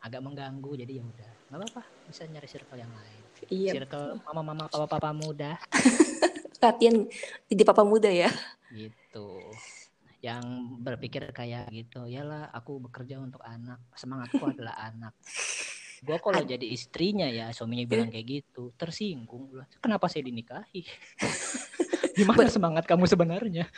agak 0.04 0.21
mengganggu. 0.21 0.85
Jadi 0.85 1.00
ya 1.00 1.02
udah, 1.09 1.33
nggak 1.49 1.59
apa-apa, 1.64 1.83
bisa 2.12 2.28
nyari 2.28 2.45
circle 2.45 2.76
yang 2.76 2.93
lain. 2.93 3.21
Iya. 3.49 3.73
Circle 3.81 4.21
mama-mama, 4.21 4.69
papa-papa 4.69 5.16
muda, 5.16 5.57
Latihan 6.61 7.09
jadi 7.49 7.62
papa 7.64 7.88
muda 7.88 8.12
ya. 8.12 8.28
gitu. 8.69 9.28
Yang 10.25 10.81
berpikir 10.81 11.28
kayak 11.37 11.69
gitu 11.69 12.09
yalah 12.09 12.49
aku 12.49 12.81
bekerja 12.88 13.21
untuk 13.21 13.45
anak 13.45 13.76
semangatku 13.93 14.40
adalah 14.40 14.73
anak. 14.81 15.12
Gue 16.00 16.16
kalau 16.16 16.40
jadi 16.40 16.64
istrinya 16.64 17.28
ya 17.28 17.52
suaminya 17.52 17.85
bilang 17.85 18.09
kayak 18.09 18.25
gitu 18.25 18.73
tersinggung 18.81 19.52
lah 19.52 19.69
kenapa 19.85 20.09
saya 20.09 20.25
dinikahi? 20.25 20.81
Gimana 22.16 22.49
semangat 22.49 22.88
kamu 22.88 23.04
sebenarnya? 23.04 23.69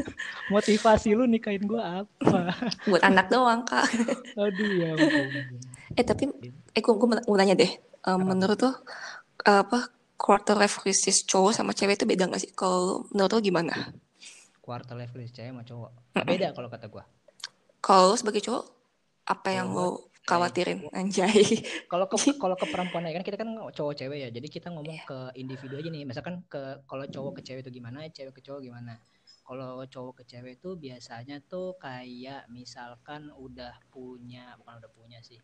Motivasi 0.52 1.16
lu 1.16 1.24
nikahin 1.24 1.64
gue 1.64 1.80
apa? 1.80 2.52
Buat 2.90 3.00
anak 3.00 3.32
doang 3.32 3.64
kak. 3.64 3.88
Aduh 4.36 4.70
ya 4.76 4.92
ampun. 4.92 5.60
eh 5.94 6.04
tapi 6.04 6.28
eh 6.76 6.80
gue, 6.84 6.94
gue 7.00 7.08
mau 7.08 7.36
nanya 7.38 7.56
deh 7.56 7.72
um, 8.04 8.20
menurut 8.28 8.60
tuh 8.60 8.74
apa 9.46 9.88
quarter 10.20 10.56
life 10.58 10.84
crisis 10.84 11.24
cowok 11.24 11.56
sama 11.56 11.72
cewek 11.72 11.96
itu 11.96 12.04
beda 12.04 12.28
gak 12.28 12.44
sih? 12.44 12.52
Kalau 12.52 13.08
menurut 13.08 13.30
lo 13.32 13.40
gimana 13.40 13.72
quarter 14.64 14.96
life 14.96 15.12
crisis 15.12 15.36
cewek 15.36 15.52
sama 15.52 15.62
cowok. 15.68 15.92
Beda 16.24 16.56
kalau 16.56 16.72
kata 16.72 16.88
gue 16.88 17.04
kalau 17.84 18.08
lo 18.08 18.16
sebagai 18.16 18.40
cowok 18.40 18.64
apa 19.28 19.48
yang 19.52 19.68
lo 19.76 20.08
khawatirin? 20.24 20.88
Anjay. 20.88 21.60
Kalau 21.84 22.08
ke 22.08 22.16
kalau 22.42 22.56
ke 22.56 22.64
perempuan 22.64 23.04
ya 23.04 23.12
kan 23.12 23.20
kita 23.20 23.36
kan 23.36 23.52
cowok 23.76 23.92
cewek 23.92 24.18
ya. 24.24 24.28
Jadi 24.32 24.48
kita 24.48 24.72
ngomong 24.72 25.04
ke 25.04 25.36
individu 25.36 25.76
aja 25.76 25.92
nih. 25.92 26.08
Misalkan 26.08 26.48
ke 26.48 26.80
kalau 26.88 27.04
cowok 27.04 27.40
ke 27.40 27.42
cewek 27.44 27.60
itu 27.68 27.76
gimana 27.76 28.08
cewek 28.08 28.32
ke 28.32 28.40
cowok 28.40 28.64
gimana. 28.64 28.96
Kalau 29.44 29.84
cowok 29.84 30.24
ke 30.24 30.32
cewek 30.32 30.64
itu 30.64 30.80
biasanya 30.80 31.44
tuh 31.44 31.76
kayak 31.76 32.48
misalkan 32.48 33.28
udah 33.36 33.76
punya 33.92 34.56
bukan 34.56 34.80
udah 34.80 34.92
punya 34.96 35.20
sih. 35.20 35.36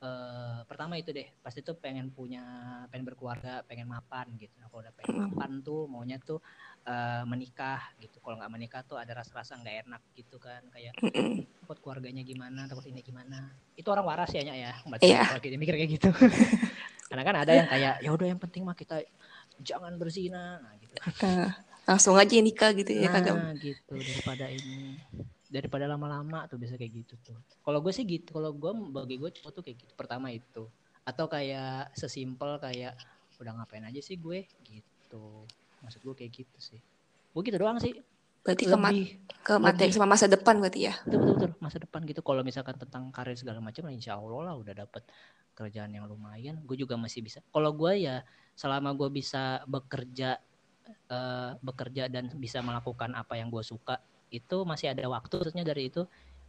Eh 0.00 0.60
pertama 0.64 0.96
itu 0.96 1.12
deh 1.12 1.28
pasti 1.44 1.60
tuh 1.60 1.76
pengen 1.76 2.08
punya 2.08 2.44
pengen 2.88 3.04
berkeluarga 3.04 3.60
pengen 3.68 3.92
mapan 3.92 4.32
gitu. 4.40 4.56
Nah 4.56 4.72
kalau 4.72 4.88
udah 4.88 4.94
pengen 4.96 5.28
mapan 5.28 5.60
tuh 5.60 5.84
maunya 5.84 6.16
tuh 6.16 6.40
eh, 6.84 7.22
menikah 7.24 7.80
gitu. 7.96 8.20
Kalau 8.20 8.36
nggak 8.36 8.52
menikah 8.52 8.80
tuh 8.84 9.00
ada 9.00 9.16
rasa-rasa 9.16 9.56
nggak 9.56 9.88
enak 9.88 10.02
gitu 10.14 10.36
kan. 10.36 10.60
Kayak 10.68 10.92
takut 11.60 11.78
keluarganya 11.80 12.20
gimana 12.20 12.68
takut 12.68 12.84
ini 12.84 13.00
gimana. 13.00 13.52
Itu 13.72 13.88
orang 13.88 14.04
waras 14.04 14.30
ya 14.30 14.44
ya. 14.44 14.72
Berarti 14.84 15.08
Iya. 15.08 15.24
kalau 15.26 15.42
kita 15.42 15.56
mikir 15.56 15.74
kayak 15.74 15.90
gitu. 15.96 16.08
Karena 17.08 17.22
kan 17.24 17.36
ada 17.36 17.52
yang 17.52 17.68
kayak 17.68 17.94
ya 18.00 18.10
udah 18.12 18.26
yang 18.26 18.40
penting 18.40 18.62
mah 18.64 18.76
kita 18.76 19.00
jangan 19.60 19.96
berzina. 19.96 20.60
Nah, 20.60 20.72
gitu. 20.76 20.94
Langsung 21.84 22.16
aja 22.16 22.32
nikah 22.40 22.72
gitu 22.72 22.96
ya 22.96 23.12
kagak 23.12 23.36
nah 23.36 23.52
gitu. 23.56 23.94
Daripada 23.96 24.48
ini. 24.48 24.96
Daripada 25.48 25.84
lama-lama 25.86 26.48
tuh 26.48 26.58
bisa 26.58 26.74
kayak 26.74 27.04
gitu 27.04 27.14
tuh. 27.22 27.38
Kalau 27.60 27.78
gue 27.80 27.92
sih 27.92 28.04
gitu 28.04 28.34
kalau 28.34 28.50
gue 28.52 28.72
bagi 28.90 29.16
gue 29.20 29.30
cowok 29.30 29.52
tuh 29.52 29.62
kayak 29.62 29.84
gitu 29.84 29.92
pertama 29.96 30.32
itu. 30.32 30.66
Atau 31.04 31.28
kayak 31.28 31.92
sesimpel 31.92 32.56
kayak 32.58 32.96
udah 33.40 33.52
ngapain 33.56 33.84
aja 33.84 34.00
sih 34.00 34.16
gue? 34.16 34.48
Gitu 34.64 35.24
maksud 35.84 36.00
gue 36.00 36.14
kayak 36.16 36.32
gitu 36.32 36.58
sih. 36.58 36.80
Gue 37.36 37.42
gitu 37.44 37.60
doang 37.60 37.76
sih. 37.78 37.92
Berarti 38.44 38.64
ke, 38.68 38.76
ma- 38.76 38.92
lebih 38.92 39.24
ke 39.40 39.54
materi 39.56 39.90
sama 39.92 40.08
masa 40.08 40.28
depan 40.28 40.60
berarti 40.60 40.80
ya? 40.92 40.94
Betul 41.04 41.18
betul, 41.20 41.32
betul. 41.36 41.50
masa 41.64 41.78
depan 41.80 42.00
gitu. 42.04 42.20
Kalau 42.20 42.42
misalkan 42.44 42.76
tentang 42.76 43.08
karir 43.08 43.36
segala 43.36 43.60
macam 43.60 43.88
insya 43.88 44.20
Allah 44.20 44.52
lah 44.52 44.54
udah 44.56 44.74
dapet 44.84 45.02
kerjaan 45.56 45.92
yang 45.96 46.04
lumayan. 46.04 46.60
Gue 46.64 46.76
juga 46.76 47.00
masih 47.00 47.24
bisa. 47.24 47.40
Kalau 47.48 47.72
gue 47.72 48.04
ya 48.04 48.20
selama 48.52 48.92
gue 48.92 49.08
bisa 49.08 49.64
bekerja 49.64 50.36
eh, 51.08 51.50
bekerja 51.60 52.12
dan 52.12 52.28
bisa 52.36 52.60
melakukan 52.60 53.16
apa 53.16 53.40
yang 53.40 53.48
gue 53.48 53.64
suka 53.64 53.96
itu 54.28 54.66
masih 54.66 54.92
ada 54.92 55.08
waktu 55.08 55.30
terusnya 55.40 55.64
dari 55.64 55.88
itu 55.88 56.04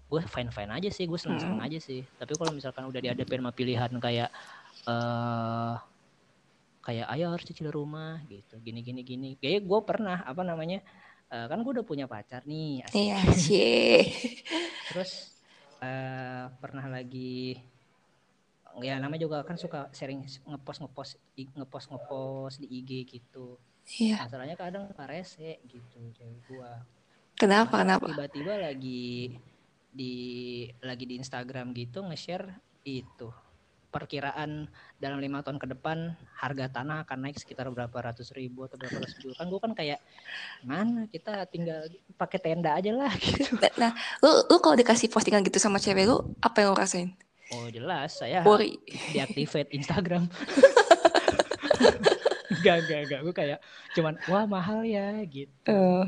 gue 0.06 0.22
fine 0.28 0.52
fine 0.52 0.72
aja 0.76 0.90
sih. 0.92 1.08
Gue 1.08 1.18
seneng 1.18 1.40
seneng 1.40 1.64
aja 1.64 1.80
sih. 1.80 2.04
Tapi 2.20 2.34
kalau 2.36 2.52
misalkan 2.52 2.92
udah 2.92 3.00
dihadapin 3.00 3.40
sama 3.40 3.56
pilihan 3.56 3.92
kayak 4.04 4.30
eh 4.86 5.95
kayak 6.86 7.10
ayo 7.18 7.34
harus 7.34 7.46
cicil 7.50 7.74
rumah 7.74 8.22
gitu 8.30 8.62
gini 8.62 8.86
gini 8.86 9.02
gini 9.02 9.30
kayak 9.42 9.66
gue 9.66 9.80
pernah 9.82 10.22
apa 10.22 10.46
namanya 10.46 10.86
eh, 11.34 11.46
kan 11.50 11.58
gue 11.66 11.72
udah 11.82 11.86
punya 11.86 12.06
pacar 12.06 12.46
nih 12.46 12.86
asik. 12.86 12.96
iya 13.02 13.18
cie 13.42 14.06
Terus 14.94 15.34
eh 15.82 16.46
pernah 16.62 16.86
lagi 16.88 17.58
ya 18.84 19.00
namanya 19.00 19.26
juga 19.26 19.42
kan 19.42 19.56
suka 19.58 19.88
sharing 19.96 20.24
ngepost 20.46 20.80
ngepost 20.84 21.14
ngepost 21.56 21.88
ngepost 21.92 22.56
di 22.62 22.68
IG 22.84 22.92
gitu. 23.08 23.56
iya 24.04 24.22
Masalahnya 24.24 24.56
kadang 24.60 24.86
suka 24.86 25.04
rese 25.08 25.58
gitu 25.66 26.00
cewek 26.16 26.40
gua. 26.48 26.84
kenapa 27.40 27.82
kenapa 27.84 28.08
Tiba-tiba 28.14 28.54
lagi 28.62 29.36
di 29.96 30.14
lagi 30.84 31.04
di 31.08 31.16
Instagram 31.16 31.72
gitu 31.72 32.04
nge-share 32.04 32.52
itu 32.84 33.32
perkiraan 33.96 34.68
dalam 35.00 35.24
lima 35.24 35.40
tahun 35.40 35.56
ke 35.56 35.72
depan 35.72 36.12
harga 36.36 36.68
tanah 36.68 37.08
akan 37.08 37.18
naik 37.24 37.40
sekitar 37.40 37.72
berapa 37.72 37.96
ratus 37.96 38.36
ribu 38.36 38.68
atau 38.68 38.76
berapa 38.76 39.00
ratus 39.00 39.16
juta 39.24 39.40
kan 39.40 39.48
gue 39.48 39.62
kan 39.64 39.72
kayak 39.72 40.00
mana 40.68 41.08
kita 41.08 41.48
tinggal 41.48 41.88
pakai 42.20 42.44
tenda 42.44 42.76
aja 42.76 42.92
lah 42.92 43.16
gitu 43.24 43.56
nah, 43.56 43.72
nah 43.80 43.92
lu 44.20 44.44
lu 44.52 44.60
kalau 44.60 44.76
dikasih 44.76 45.08
postingan 45.08 45.48
gitu 45.48 45.64
sama 45.64 45.80
cewek 45.80 46.04
lu 46.04 46.20
apa 46.44 46.60
yang 46.60 46.76
lu 46.76 46.78
rasain 46.78 47.16
oh 47.56 47.72
jelas 47.72 48.20
saya 48.20 48.44
worry 48.44 48.76
deactivate 49.16 49.72
Instagram. 49.72 50.28
Gak, 52.66 52.90
gak, 52.90 53.02
gak. 53.14 53.22
Gue 53.22 53.36
kayak 53.36 53.60
cuman, 53.94 54.18
wah 54.26 54.46
mahal 54.50 54.82
ya 54.82 55.22
gitu. 55.30 55.70
Eh, 55.70 56.06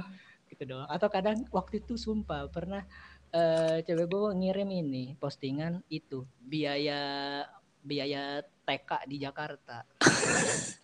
Gitu 0.49 0.63
doang. 0.73 0.89
Atau 0.89 1.13
kadang 1.13 1.45
waktu 1.53 1.85
itu 1.85 2.01
sumpah 2.01 2.49
pernah 2.49 2.81
eh 3.29 3.83
cewek 3.83 4.07
gue 4.07 4.39
ngirim 4.39 4.69
ini 4.71 5.13
postingan 5.19 5.83
itu 5.91 6.23
biaya 6.39 7.43
biaya 7.87 8.43
TK 8.67 8.91
di 9.07 9.17
Jakarta. 9.23 9.87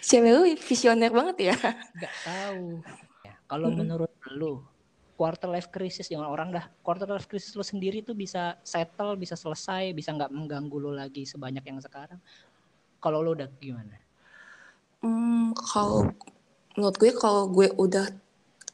Cewek 0.00 0.30
lu 0.32 0.42
visioner 0.56 1.12
banget 1.12 1.52
ya 1.52 1.56
gak 1.92 2.14
tahu. 2.24 2.80
Ya, 3.20 3.34
kalau 3.44 3.68
Hmm. 3.68 3.84
menurut 3.84 4.12
lu 4.32 4.64
quarter 5.16 5.48
life 5.48 5.68
crisis 5.68 6.08
jangan 6.08 6.28
orang 6.28 6.52
dah 6.52 6.64
quarter 6.80 7.08
life 7.08 7.28
crisis 7.28 7.52
lu 7.52 7.64
sendiri 7.64 8.00
tuh 8.00 8.12
bisa 8.12 8.56
settle 8.60 9.16
bisa 9.16 9.32
selesai 9.32 9.92
bisa 9.92 10.12
nggak 10.12 10.28
mengganggu 10.28 10.76
lu 10.76 10.92
lagi 10.92 11.24
sebanyak 11.24 11.64
yang 11.64 11.80
sekarang 11.80 12.20
kalau 13.00 13.20
lu 13.20 13.32
udah 13.32 13.48
gimana 13.56 13.96
Hmm, 15.00 15.52
kalau 15.56 16.12
menurut 16.76 16.96
gue 16.96 17.12
kalau 17.16 17.48
gue 17.48 17.68
udah 17.76 18.12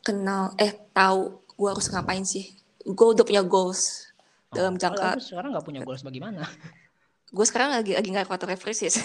kenal 0.02 0.50
eh 0.58 0.74
tahu 0.90 1.42
gue 1.54 1.68
harus 1.70 1.86
ngapain 1.90 2.26
sih 2.26 2.54
gue 2.82 3.06
udah 3.06 3.22
punya 3.22 3.42
goals 3.46 4.10
dalam 4.52 4.76
Oh, 4.76 4.80
jangka 4.80 5.00
kalau 5.02 5.18
lu 5.18 5.24
sekarang 5.24 5.50
nggak 5.52 5.66
punya 5.66 5.80
goals 5.82 6.04
bagaimana? 6.04 6.44
Gue 7.34 7.48
sekarang 7.48 7.72
lagi 7.72 7.96
lagi 7.96 8.08
nggak 8.12 8.28
quarter 8.28 8.44
life 8.46 8.60
crisis 8.60 9.00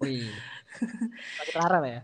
wih. 0.00 0.32
Lagi 1.38 1.50
Clara 1.52 1.78
ya? 1.84 2.00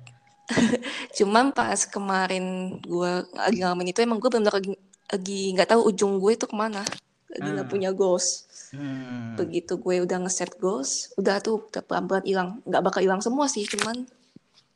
Cuman 1.16 1.50
pas 1.50 1.80
kemarin 1.88 2.76
gue 2.78 3.12
lagi 3.32 3.64
ngalamin 3.64 3.88
itu 3.88 3.98
emang 3.98 4.20
gue 4.20 4.28
benar 4.28 4.52
lagi 4.52 4.76
lagi 5.08 5.40
nggak 5.56 5.72
tahu 5.72 5.88
ujung 5.88 6.20
gue 6.20 6.36
itu 6.36 6.44
ke 6.44 6.52
mana. 6.52 6.84
Lagi 7.32 7.48
nggak 7.50 7.66
Ah. 7.66 7.72
punya 7.72 7.90
goals. 7.90 8.44
Hmm. 8.66 9.38
begitu 9.38 9.78
gue 9.78 10.02
udah 10.02 10.26
ngeset 10.26 10.58
goals 10.58 11.14
udah 11.14 11.38
tuh 11.40 11.64
udah 11.70 11.80
pelan-pelan 11.80 12.24
hilang. 12.28 12.48
Nggak 12.68 12.82
bakal 12.82 13.00
hilang 13.00 13.22
semua 13.24 13.46
sih 13.48 13.64
cuman 13.64 14.04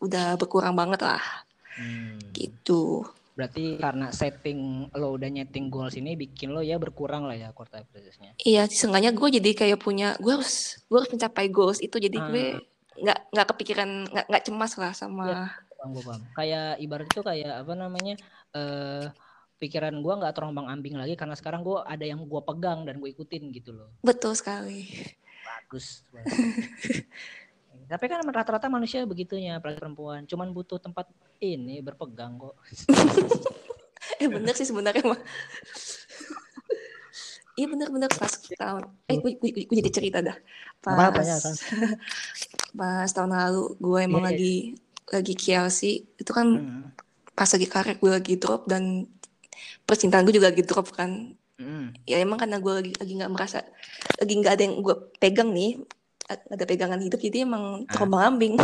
udah 0.01 0.41
berkurang 0.41 0.73
banget 0.73 1.05
lah. 1.05 1.21
Hmm. 1.77 2.17
gitu 2.33 3.05
berarti 3.35 3.79
karena 3.79 4.11
setting 4.11 4.91
lo 4.93 5.15
udah 5.17 5.31
nyeting 5.31 5.71
goals 5.71 5.95
ini 5.97 6.19
bikin 6.19 6.51
lo 6.51 6.61
ya 6.61 6.77
berkurang 6.77 7.25
lah 7.25 7.37
ya 7.39 7.49
quarter 7.55 7.81
life 7.81 7.89
crisisnya 7.91 8.35
Iya, 8.41 8.67
seenggaknya 8.69 9.13
gue 9.13 9.29
jadi 9.41 9.51
kayak 9.53 9.79
punya, 9.81 10.17
gue 10.19 10.33
harus, 10.33 10.81
gue 10.89 10.97
harus 10.97 11.13
mencapai 11.13 11.47
goals 11.49 11.79
itu. 11.81 11.97
Jadi 11.97 12.17
Ah. 12.17 12.27
gue 12.29 12.45
nggak 13.01 13.19
nggak 13.33 13.47
kepikiran, 13.55 13.91
nggak 14.13 14.27
nggak 14.29 14.45
cemas 14.45 14.73
lah 14.77 14.93
sama. 14.93 15.25
paham 15.81 15.97
gue 15.97 16.05
paham 16.05 16.23
kayak 16.37 16.77
ibarat 16.77 17.09
itu 17.09 17.21
kayak 17.25 17.65
apa 17.65 17.73
namanya 17.73 18.15
eh 18.53 19.09
pikiran 19.57 19.93
gua 20.01 20.17
nggak 20.17 20.33
terombang 20.37 20.69
ambing 20.69 20.97
lagi 20.97 21.17
karena 21.17 21.37
sekarang 21.37 21.61
gua 21.61 21.85
ada 21.85 22.01
yang 22.05 22.25
gua 22.25 22.41
pegang 22.41 22.85
dan 22.89 22.97
gue 22.97 23.13
ikutin 23.13 23.53
gitu 23.53 23.77
loh 23.77 23.93
Betul 24.01 24.33
sekali. 24.33 24.89
bagus 25.41 26.05
bagus. 26.13 26.37
tapi 27.91 28.07
kan 28.07 28.23
rata-rata 28.23 28.71
manusia 28.71 29.03
begitunya 29.03 29.59
apalagi 29.59 29.83
perempuan 29.83 30.23
cuman 30.25 30.55
butuh 30.55 30.79
tempat 30.79 31.11
ini 31.43 31.83
berpegang 31.83 32.39
kok 32.39 32.55
Eh 34.19 34.29
bener 34.29 34.53
sih 34.57 34.69
sebenarnya 34.69 35.05
mah. 35.05 35.21
Iya 37.59 37.67
bener-bener 37.69 38.09
pas 38.09 38.33
tahun, 38.41 38.89
eh 39.05 39.17
gue, 39.21 39.33
gue, 39.37 39.51
gue 39.69 39.77
jadi 39.85 39.91
cerita 39.93 40.19
dah. 40.25 40.37
Pas, 40.81 40.97
Apa-apa 40.97 41.21
ya, 41.21 41.37
San. 41.37 41.53
pas 42.79 43.11
tahun 43.11 43.37
lalu 43.37 43.77
gue 43.77 44.01
emang 44.01 44.23
Iya, 44.25 44.29
iya. 44.29 44.33
lagi 44.33 44.55
lagi 45.11 45.35
KLC 45.37 45.81
itu 46.17 46.31
kan 46.33 46.47
Hmm. 46.57 46.85
pas 47.37 47.49
lagi 47.51 47.67
karir 47.69 47.97
gue 48.01 48.11
lagi 48.11 48.35
drop 48.41 48.65
dan 48.65 49.05
percintaan 49.85 50.25
gue 50.25 50.41
juga 50.41 50.49
lagi 50.55 50.65
drop 50.65 50.89
kan. 50.95 51.37
Hmm. 51.61 51.93
Ya 52.09 52.17
emang 52.23 52.41
karena 52.41 52.57
gue 52.57 52.73
lagi 52.73 52.93
lagi 52.97 53.13
nggak 53.21 53.33
merasa 53.33 53.61
lagi 54.17 54.33
nggak 54.41 54.53
ada 54.57 54.63
yang 54.65 54.75
gue 54.81 54.97
pegang 55.21 55.53
nih 55.53 55.85
ada 56.31 56.65
pegangan 56.65 57.03
hidup 57.03 57.19
jadi 57.19 57.43
emang 57.43 57.85
Ah. 57.85 57.93
terombang 57.93 58.23
ambing 58.31 58.55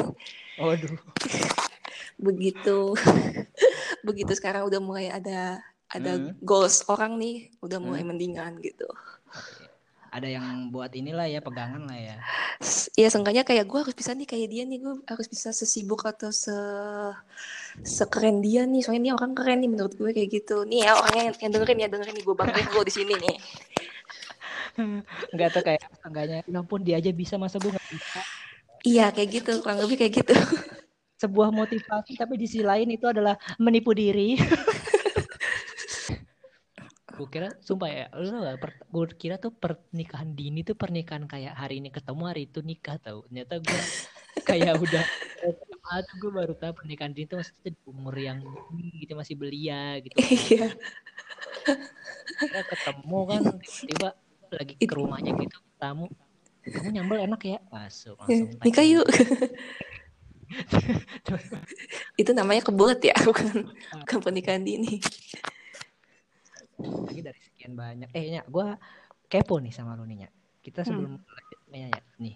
Waduh. 0.57 0.95
begitu 2.17 2.95
begitu 4.07 4.33
sekarang 4.33 4.65
udah 4.65 4.81
mulai 4.81 5.11
ada 5.11 5.61
ada 5.87 6.13
Hmm. 6.19 6.35
goals 6.41 6.87
orang 6.87 7.19
nih 7.19 7.51
udah 7.61 7.79
mulai 7.79 8.03
Hmm. 8.03 8.15
mendingan 8.15 8.59
gitu 8.59 8.87
ada 10.07 10.25
yang 10.27 10.73
buat 10.73 10.89
inilah 10.91 11.29
ya 11.29 11.45
pegangan 11.45 11.85
lah 11.85 11.99
ya 11.99 12.17
ya 12.97 13.09
seenggaknya 13.13 13.45
kayak 13.45 13.69
gue 13.69 13.79
harus 13.85 13.93
bisa 13.93 14.17
nih 14.17 14.25
kayak 14.25 14.49
dia 14.49 14.65
nih 14.65 14.81
gue 14.81 14.95
harus 15.05 15.29
bisa 15.29 15.53
sesibuk 15.53 16.01
atau 16.03 16.33
se 16.33 16.57
sekeren 17.85 18.41
dia 18.41 18.65
nih 18.65 18.81
soalnya 18.81 19.13
dia 19.13 19.15
orang 19.15 19.37
keren 19.37 19.61
nih 19.61 19.69
menurut 19.69 19.93
gue 19.93 20.11
kayak 20.11 20.31
gitu 20.33 20.65
nih 20.65 20.89
ya 20.89 20.97
orangnya 20.97 21.25
yang, 21.29 21.37
yang 21.37 21.51
dengerin 21.53 21.79
ya 21.85 21.89
dengerin 21.93 22.15
nih 22.17 22.25
gue 22.25 22.35
banggain 22.35 22.67
gue 22.67 22.83
di 22.83 22.95
sini 22.95 23.13
nih 23.15 23.37
nggak 25.33 25.49
tuh 25.53 25.63
kayak 25.65 25.83
enggaknya 26.05 26.39
ya 26.45 26.59
ampun 26.61 26.81
dia 26.85 26.97
aja 27.01 27.11
bisa 27.13 27.41
masa 27.41 27.57
gue 27.57 27.73
nggak 27.73 27.89
bisa? 27.91 28.21
Iya 28.87 29.11
kayak 29.11 29.29
gitu 29.33 29.51
kurang 29.65 29.83
lebih 29.83 29.97
kayak 29.99 30.13
gitu. 30.23 30.35
Sebuah 31.17 31.49
motivasi 31.49 32.15
tapi 32.15 32.37
di 32.37 32.47
sisi 32.47 32.63
lain 32.63 32.93
itu 32.93 33.09
adalah 33.09 33.35
menipu 33.57 33.97
diri. 33.97 34.37
Gue 37.17 37.25
kira 37.33 37.49
sumpah 37.65 37.89
ya 37.89 38.07
lu 38.13 38.29
tau 38.29 38.45
gak 38.45 38.77
gue 38.93 39.05
kira 39.17 39.41
tuh 39.41 39.49
pernikahan 39.49 40.37
dini 40.37 40.61
tuh 40.61 40.77
pernikahan 40.77 41.25
kayak 41.25 41.57
hari 41.57 41.81
ini 41.81 41.89
ketemu 41.89 42.23
hari 42.29 42.45
itu 42.45 42.61
nikah 42.61 43.01
tau. 43.01 43.25
Ternyata 43.25 43.57
gue 43.65 43.81
kayak 44.45 44.77
udah 44.77 45.05
ah 45.87 46.03
tuh 46.05 46.17
gue 46.21 46.31
baru 46.35 46.53
tahu 46.53 46.85
pernikahan 46.85 47.17
dini 47.17 47.25
tuh 47.25 47.41
maksudnya 47.41 47.73
di 47.73 47.81
umur 47.89 48.13
yang 48.21 48.45
gitu 49.01 49.17
masih 49.17 49.33
belia 49.41 49.97
gitu. 50.05 50.13
Iya. 50.21 50.77
Kira 52.37 52.63
ketemu 52.69 53.19
kan 53.25 53.43
tiba-tiba 53.65 54.11
lagi 54.53 54.75
ke 54.79 54.95
rumahnya 54.95 55.35
gitu 55.35 55.59
tamu. 55.81 56.07
Kamu 56.67 56.91
nyambel 56.91 57.31
enak 57.31 57.41
ya? 57.47 57.59
Masuk 57.71 58.19
langsung 58.19 58.51
nikah 58.63 58.83
yuk. 58.83 59.07
Itu 62.21 62.31
namanya 62.35 62.67
kebulet 62.67 62.99
ya 63.03 63.15
bukan 63.23 63.71
bukan 64.03 64.19
pernikahan 64.23 64.67
dini. 64.67 64.99
Lagi 66.83 67.23
dari 67.23 67.39
sekian 67.39 67.79
banyak. 67.79 68.11
Eh 68.11 68.35
nya 68.35 68.43
gue 68.47 68.67
kepo 69.31 69.63
nih 69.63 69.71
sama 69.71 69.95
lu 69.95 70.03
nih 70.07 70.27
nya. 70.27 70.29
Kita 70.63 70.83
sebelum 70.83 71.23
hmm. 71.23 71.71
ya, 71.71 71.87
nih 72.19 72.35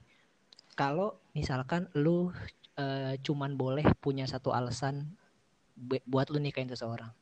kalau 0.79 1.19
misalkan 1.37 1.91
lu 1.99 2.31
uh, 2.81 3.15
cuman 3.21 3.59
boleh 3.59 3.85
punya 4.01 4.25
satu 4.25 4.55
alasan 4.55 5.13
buat 6.07 6.33
lu 6.33 6.41
nikahin 6.41 6.73
seseorang. 6.73 7.13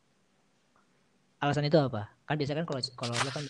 Alasan 1.42 1.66
itu 1.66 1.78
apa? 1.78 2.10
Kan 2.26 2.38
biasanya 2.38 2.62
kan 2.62 2.68
kalau 2.70 2.80
kalau 2.94 3.14
lu 3.14 3.30
kan 3.30 3.44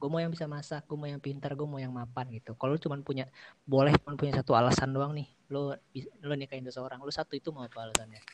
gue 0.00 0.08
mau 0.08 0.16
yang 0.16 0.32
bisa 0.32 0.48
masak 0.48 0.88
gue 0.88 0.96
mau 0.96 1.04
yang 1.04 1.20
pintar 1.20 1.52
gue 1.52 1.68
mau 1.68 1.76
yang 1.76 1.92
mapan 1.92 2.32
gitu. 2.32 2.56
Kalau 2.56 2.74
lu 2.74 2.80
cuma 2.80 2.96
punya 3.04 3.28
boleh 3.68 3.92
cuma 4.00 4.16
punya 4.16 4.40
satu 4.40 4.56
alasan 4.56 4.96
doang 4.96 5.12
nih 5.12 5.28
lu 5.52 5.76
lu 6.24 6.34
nikahin 6.34 6.64
seseorang 6.64 7.04
lu 7.04 7.12
satu 7.12 7.36
itu 7.36 7.52
mau 7.52 7.68
apa 7.68 7.84
alasannya? 7.84 8.24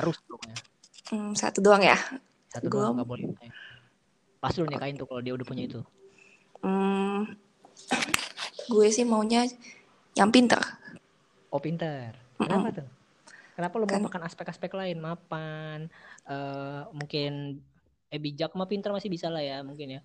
Harus 0.00 0.16
pokoknya 0.24 0.56
hmm, 1.12 1.36
satu 1.36 1.60
doang 1.60 1.84
ya? 1.84 2.00
Satu 2.48 2.72
gua... 2.72 2.88
doang 2.88 3.04
gak 3.04 3.10
boleh 3.12 3.28
pasti 4.40 4.64
lu 4.64 4.68
nikahin 4.72 4.96
tuh 4.96 5.04
kalau 5.04 5.20
dia 5.20 5.36
udah 5.36 5.44
punya 5.44 5.68
itu. 5.68 5.84
Hmm, 6.64 7.28
gue 8.72 8.86
sih 8.88 9.04
maunya 9.04 9.44
yang 10.16 10.32
pintar. 10.32 10.80
Oh 11.52 11.60
pintar. 11.60 12.16
Kenapa 12.40 12.56
mm 12.56 12.72
-mm. 12.72 12.78
tuh? 12.80 12.88
Kenapa 13.52 13.74
lu 13.76 13.86
kan... 13.86 14.00
makan 14.00 14.22
aspek-aspek 14.24 14.72
lain? 14.72 14.96
Mapan 14.96 15.92
uh, 16.24 16.88
mungkin 16.96 17.60
eh 18.10 18.18
bijak 18.18 18.58
mah 18.58 18.66
pintar 18.66 18.90
masih 18.90 19.06
bisa 19.06 19.30
lah 19.30 19.40
ya 19.40 19.62
mungkin 19.62 19.98
ya. 19.98 20.00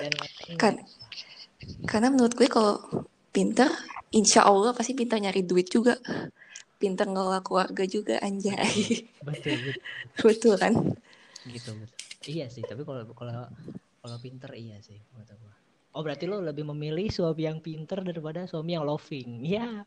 Dan 0.00 0.12
kan 0.62 0.74
karena 1.84 2.08
menurut 2.08 2.32
gue 2.32 2.48
kalau 2.48 2.80
pintar 3.30 3.68
insya 4.10 4.48
Allah 4.48 4.72
pasti 4.72 4.96
pintar 4.96 5.20
nyari 5.20 5.44
duit 5.44 5.68
juga. 5.68 6.00
Pintar 6.80 7.12
ngelola 7.12 7.44
keluarga 7.44 7.84
juga 7.84 8.16
anjay. 8.24 9.04
Betul 9.20 9.52
betul, 9.68 9.84
betul 10.32 10.54
kan? 10.56 10.72
Gitu 11.44 11.70
betul. 11.76 11.98
Iya 12.24 12.48
sih 12.48 12.64
tapi 12.64 12.88
kalau 12.88 13.04
kalau 13.12 13.48
kalau 14.00 14.16
pinter 14.20 14.52
iya 14.56 14.80
sih 14.80 14.96
menurut 15.12 15.36
gua. 15.40 15.52
Oh 15.90 16.00
berarti 16.06 16.24
lo 16.24 16.40
lebih 16.40 16.64
memilih 16.72 17.12
suami 17.12 17.44
yang 17.44 17.60
pinter 17.60 18.00
daripada 18.00 18.48
suami 18.48 18.72
yang 18.72 18.88
loving. 18.88 19.44
Ya 19.44 19.84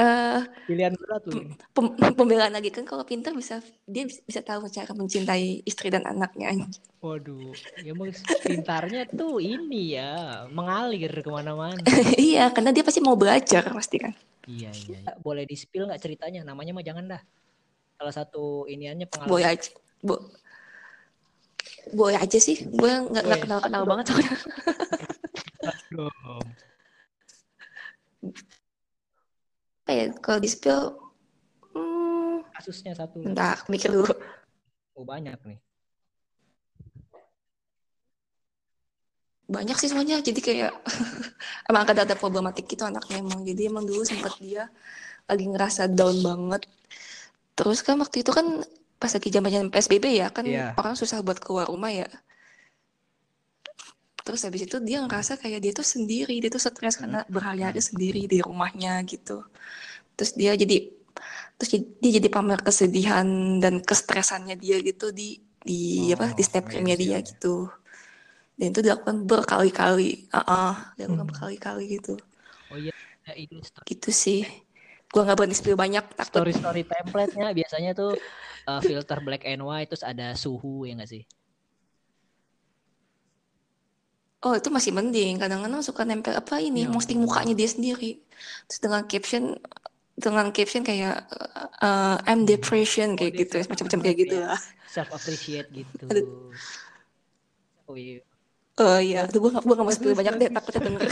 Uh, 0.00 0.40
pilihan 0.64 0.96
berat 0.96 1.20
tuh 1.28 1.44
pem, 1.76 1.92
pembelaan 2.16 2.56
lagi 2.56 2.72
kan 2.72 2.88
kalau 2.88 3.04
pinter 3.04 3.36
bisa 3.36 3.60
dia 3.84 4.08
bisa 4.08 4.40
tahu 4.40 4.64
cara 4.72 4.96
mencintai 4.96 5.60
istri 5.68 5.92
dan 5.92 6.08
anaknya. 6.08 6.56
Waduh 7.04 7.52
ya 7.84 7.92
pintarnya 8.40 9.04
tuh 9.12 9.44
ini 9.44 10.00
ya 10.00 10.48
mengalir 10.48 11.12
ke 11.20 11.28
mana-mana. 11.28 11.84
Iya 12.16 12.48
karena 12.48 12.72
dia 12.72 12.80
pasti 12.80 13.04
mau 13.04 13.12
belajar 13.12 13.60
pasti 13.76 14.00
kan. 14.00 14.16
Iya 14.48 14.72
iya, 14.72 15.04
iya. 15.04 15.12
boleh 15.20 15.44
di 15.44 15.52
spill 15.52 15.84
nggak 15.84 16.00
ceritanya? 16.00 16.48
Namanya 16.48 16.72
mah 16.72 16.84
jangan 16.86 17.04
dah. 17.04 17.22
Salah 18.00 18.14
satu 18.16 18.64
iniannya 18.72 19.04
pengalaman. 19.04 19.32
Boleh 19.36 19.46
aja. 19.52 19.68
Bo 20.00 20.16
boleh 21.92 22.16
aja 22.16 22.38
sih. 22.40 22.56
Gue 22.72 22.88
nggak 22.88 23.24
nggak 23.26 23.40
kenal 23.44 23.60
kenal 23.60 23.84
banget 23.84 24.16
soalnya 29.90 30.14
kayak 30.14 30.22
kalau 30.22 30.38
di 30.38 30.48
spill 30.48 30.82
hmm, 31.74 32.46
kasusnya 32.54 32.92
satu. 32.94 33.26
Entah 33.26 33.58
mikir 33.66 33.90
dulu. 33.90 34.14
Oh 34.94 35.02
banyak 35.02 35.34
nih. 35.42 35.58
Banyak 39.50 39.76
sih 39.82 39.90
semuanya 39.90 40.22
jadi 40.22 40.38
kayak 40.38 40.72
emang 41.68 41.82
ada 41.90 42.06
ada 42.06 42.14
problematik 42.14 42.70
gitu 42.70 42.86
anaknya 42.86 43.18
emang. 43.18 43.42
Jadi 43.42 43.62
emang 43.66 43.82
dulu 43.82 44.06
sempat 44.06 44.38
dia 44.38 44.70
lagi 45.26 45.44
ngerasa 45.50 45.90
down 45.90 46.22
banget. 46.22 46.70
Terus 47.58 47.82
kan 47.82 47.98
waktu 47.98 48.22
itu 48.22 48.30
kan 48.30 48.62
pas 49.00 49.10
lagi 49.10 49.32
zaman 49.32 49.72
PSBB 49.72 50.06
ya 50.22 50.28
kan 50.28 50.44
yeah. 50.44 50.76
orang 50.76 50.92
susah 50.92 51.24
buat 51.24 51.40
keluar 51.40 51.72
rumah 51.72 51.88
ya 51.88 52.04
terus 54.30 54.46
habis 54.46 54.62
itu 54.62 54.78
dia 54.78 55.02
ngerasa 55.02 55.42
kayak 55.42 55.58
dia 55.58 55.72
tuh 55.74 55.82
sendiri 55.82 56.38
dia 56.38 56.46
tuh 56.46 56.62
stres 56.62 56.94
karena 56.94 57.26
hmm. 57.26 57.34
berhari-hari 57.34 57.82
sendiri 57.82 58.30
di 58.30 58.38
rumahnya 58.38 59.02
gitu 59.02 59.42
terus 60.14 60.38
dia 60.38 60.54
jadi 60.54 60.86
terus 61.58 61.82
dia 61.98 62.10
jadi 62.22 62.28
pamer 62.30 62.62
kesedihan 62.62 63.26
dan 63.58 63.82
kestresannya 63.82 64.54
dia 64.54 64.78
gitu 64.78 65.10
di 65.10 65.42
di 65.60 66.08
oh, 66.08 66.14
apa 66.14 66.32
di 66.38 66.42
snapgramnya 66.46 66.94
dia 66.94 67.18
ya. 67.18 67.26
gitu 67.26 67.66
dan 68.54 68.70
itu 68.70 68.80
dilakukan 68.86 69.26
berkali-kali 69.26 70.30
ah 70.30 70.38
uh 70.38 70.46
-uh, 70.46 70.74
dilakukan 70.94 71.26
hmm. 71.26 71.30
berkali-kali 71.34 71.84
gitu 71.98 72.14
oh 72.70 72.78
iya 72.78 72.94
ya, 73.26 73.34
ini 73.34 73.58
gitu 73.66 74.14
sih 74.14 74.46
gua 75.10 75.26
nggak 75.26 75.36
berani 75.42 75.56
spill 75.58 75.74
banyak 75.74 76.06
takut 76.14 76.46
story 76.46 76.54
story 76.54 76.82
template-nya 76.86 77.50
biasanya 77.50 77.98
tuh 77.98 78.14
uh, 78.70 78.80
filter 78.80 79.18
black 79.26 79.42
and 79.42 79.66
white 79.66 79.90
terus 79.90 80.06
ada 80.06 80.38
suhu 80.38 80.86
ya 80.86 80.94
nggak 80.94 81.10
sih? 81.10 81.26
Oh 84.40 84.56
itu 84.56 84.68
masih 84.72 84.96
mending. 84.96 85.36
Kadang-kadang 85.36 85.84
suka 85.84 86.08
nempel 86.08 86.32
apa 86.32 86.56
ini, 86.60 86.88
ya. 86.88 86.92
posting 86.92 87.20
mukanya 87.20 87.52
dia 87.52 87.68
sendiri. 87.68 88.20
Terus 88.68 88.80
dengan 88.80 89.04
caption 89.04 89.60
dengan 90.16 90.52
caption 90.52 90.84
kayak 90.84 91.28
uh, 91.80 92.16
I'm 92.28 92.44
depression 92.44 93.16
kayak 93.16 93.32
oh, 93.36 93.40
gitu, 93.40 93.56
macam-macam 93.68 94.00
kayak 94.04 94.16
gitu 94.16 94.36
ya. 94.40 94.46
lah. 94.52 94.60
Self 94.88 95.12
appreciate 95.12 95.68
gitu. 95.72 96.04
Oh 97.88 97.96
iya. 97.96 98.20
Oh 98.80 98.96
iya, 98.96 99.28
tuh 99.28 99.44
gue 99.44 99.50
gak, 99.52 99.60
gue 99.60 99.76
gak 99.76 99.84
mau 99.84 99.92
spill 99.92 100.16
banyak 100.16 100.34
deh, 100.40 100.48
takutnya 100.56 100.80
denger. 100.88 101.04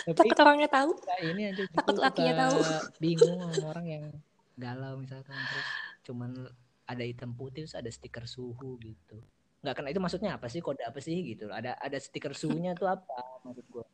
Tapi, 0.00 0.16
takut 0.16 0.38
orangnya 0.42 0.68
tahu. 0.72 0.90
Nah, 0.96 1.18
ini 1.22 1.42
aja 1.52 1.62
takut 1.76 1.96
lakinya 2.00 2.48
tahu. 2.48 2.56
Bingung 2.98 3.36
sama 3.36 3.68
orang 3.68 3.86
yang 3.86 4.04
galau 4.56 4.96
misalkan 4.96 5.36
terus 5.36 5.68
cuman 6.08 6.30
ada 6.88 7.04
hitam 7.04 7.36
putih 7.36 7.68
terus 7.68 7.76
ada 7.76 7.90
stiker 7.92 8.24
suhu 8.26 8.80
gitu. 8.80 9.20
Nggak 9.60 9.74
kena 9.76 9.88
itu 9.92 10.00
maksudnya 10.00 10.30
apa 10.40 10.46
sih 10.48 10.64
kode 10.64 10.80
apa 10.80 10.98
sih 11.04 11.20
gitu. 11.20 11.52
Ada 11.52 11.76
ada 11.76 11.96
stiker 12.00 12.32
suhunya 12.32 12.72
tuh 12.72 12.88
apa 12.88 13.44
maksud 13.44 13.64
gue? 13.68 13.84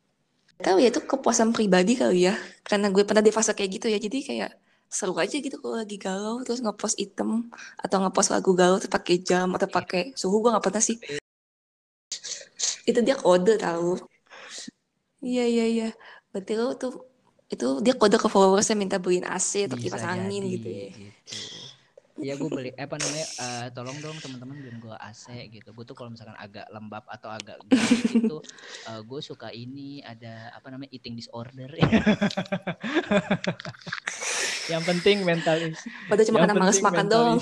Tahu 0.63 0.77
ya 0.81 0.89
itu 0.89 1.03
kepuasan 1.03 1.51
pribadi 1.51 1.99
kali 1.99 2.31
ya. 2.31 2.35
Karena 2.63 2.87
gue 2.87 3.03
pernah 3.03 3.21
di 3.21 3.35
fase 3.35 3.51
kayak 3.51 3.71
gitu 3.77 3.87
ya. 3.91 3.99
Jadi 3.99 4.17
kayak 4.23 4.51
seru 4.87 5.11
aja 5.19 5.35
gitu 5.35 5.59
kalau 5.59 5.83
lagi 5.83 5.99
galau 5.99 6.39
terus 6.47 6.63
ngepost 6.63 6.95
item 6.95 7.51
atau 7.75 7.99
ngepost 7.99 8.31
lagu 8.31 8.55
galau 8.55 8.79
terus 8.79 8.87
pakai 8.87 9.19
jam 9.19 9.51
atau 9.51 9.67
pakai 9.67 10.15
suhu 10.15 10.39
gue 10.39 10.55
nggak 10.55 10.63
pernah 10.63 10.79
sih. 10.79 10.95
Itu 12.87 13.03
dia 13.03 13.19
kode 13.19 13.59
tahu. 13.59 13.99
Iya 15.19 15.45
iya 15.45 15.65
iya. 15.67 15.89
Berarti 16.31 16.53
lo 16.55 16.71
tuh 16.79 17.03
itu 17.51 17.83
dia 17.83 17.95
kode 17.95 18.15
ke 18.15 18.27
followersnya 18.31 18.79
minta 18.79 18.99
beliin 18.99 19.27
AC 19.27 19.67
atau 19.67 19.75
kipas 19.75 20.03
angin 20.03 20.47
gitu 20.47 20.67
ya. 20.71 20.87
Gitu. 20.95 21.11
Iya 22.17 22.33
gue 22.33 22.49
beli 22.49 22.73
eh, 22.73 22.89
apa 22.89 22.97
namanya 22.97 23.27
uh, 23.37 23.67
tolong 23.69 23.97
dong 24.01 24.17
teman-teman 24.17 24.57
beliin 24.57 24.81
gue 24.81 24.95
AC 24.97 25.29
gitu. 25.53 25.69
Gue 25.73 25.85
tuh 25.85 25.93
kalau 25.93 26.09
misalkan 26.09 26.33
agak 26.37 26.65
lembab 26.73 27.05
atau 27.05 27.29
agak 27.29 27.61
gitu 27.69 28.41
uh, 28.89 29.01
gue 29.05 29.19
suka 29.21 29.53
ini 29.53 30.01
ada 30.01 30.49
apa 30.57 30.73
namanya 30.73 30.89
eating 30.89 31.13
disorder. 31.13 31.69
yang 34.71 34.83
penting 34.83 35.23
mentalis. 35.23 35.79
Padahal 36.09 36.27
cuma 36.27 36.37
karena 36.41 36.57
males 36.57 36.81
makan 36.81 37.05
dong. 37.05 37.37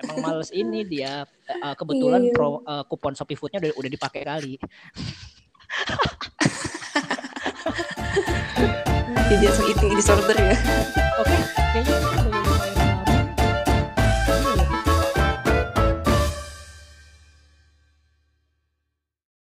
Emang 0.00 0.16
males 0.24 0.50
ini 0.56 0.88
dia 0.88 1.28
uh, 1.62 1.74
kebetulan 1.76 2.24
iya. 2.24 2.32
pro 2.32 2.64
uh, 2.64 2.82
kupon 2.88 3.12
Shopee 3.12 3.36
Foodnya 3.36 3.60
udah 3.60 3.72
udah 3.76 3.90
dipakai 3.92 4.24
kali. 4.24 4.56
jadi 9.28 9.44
langsung 9.44 9.68
eating 9.68 9.92
disorder 9.92 10.36
ya 10.40 10.56
oke 11.20 11.28
okay, 11.28 11.84
kayaknya 11.84 12.27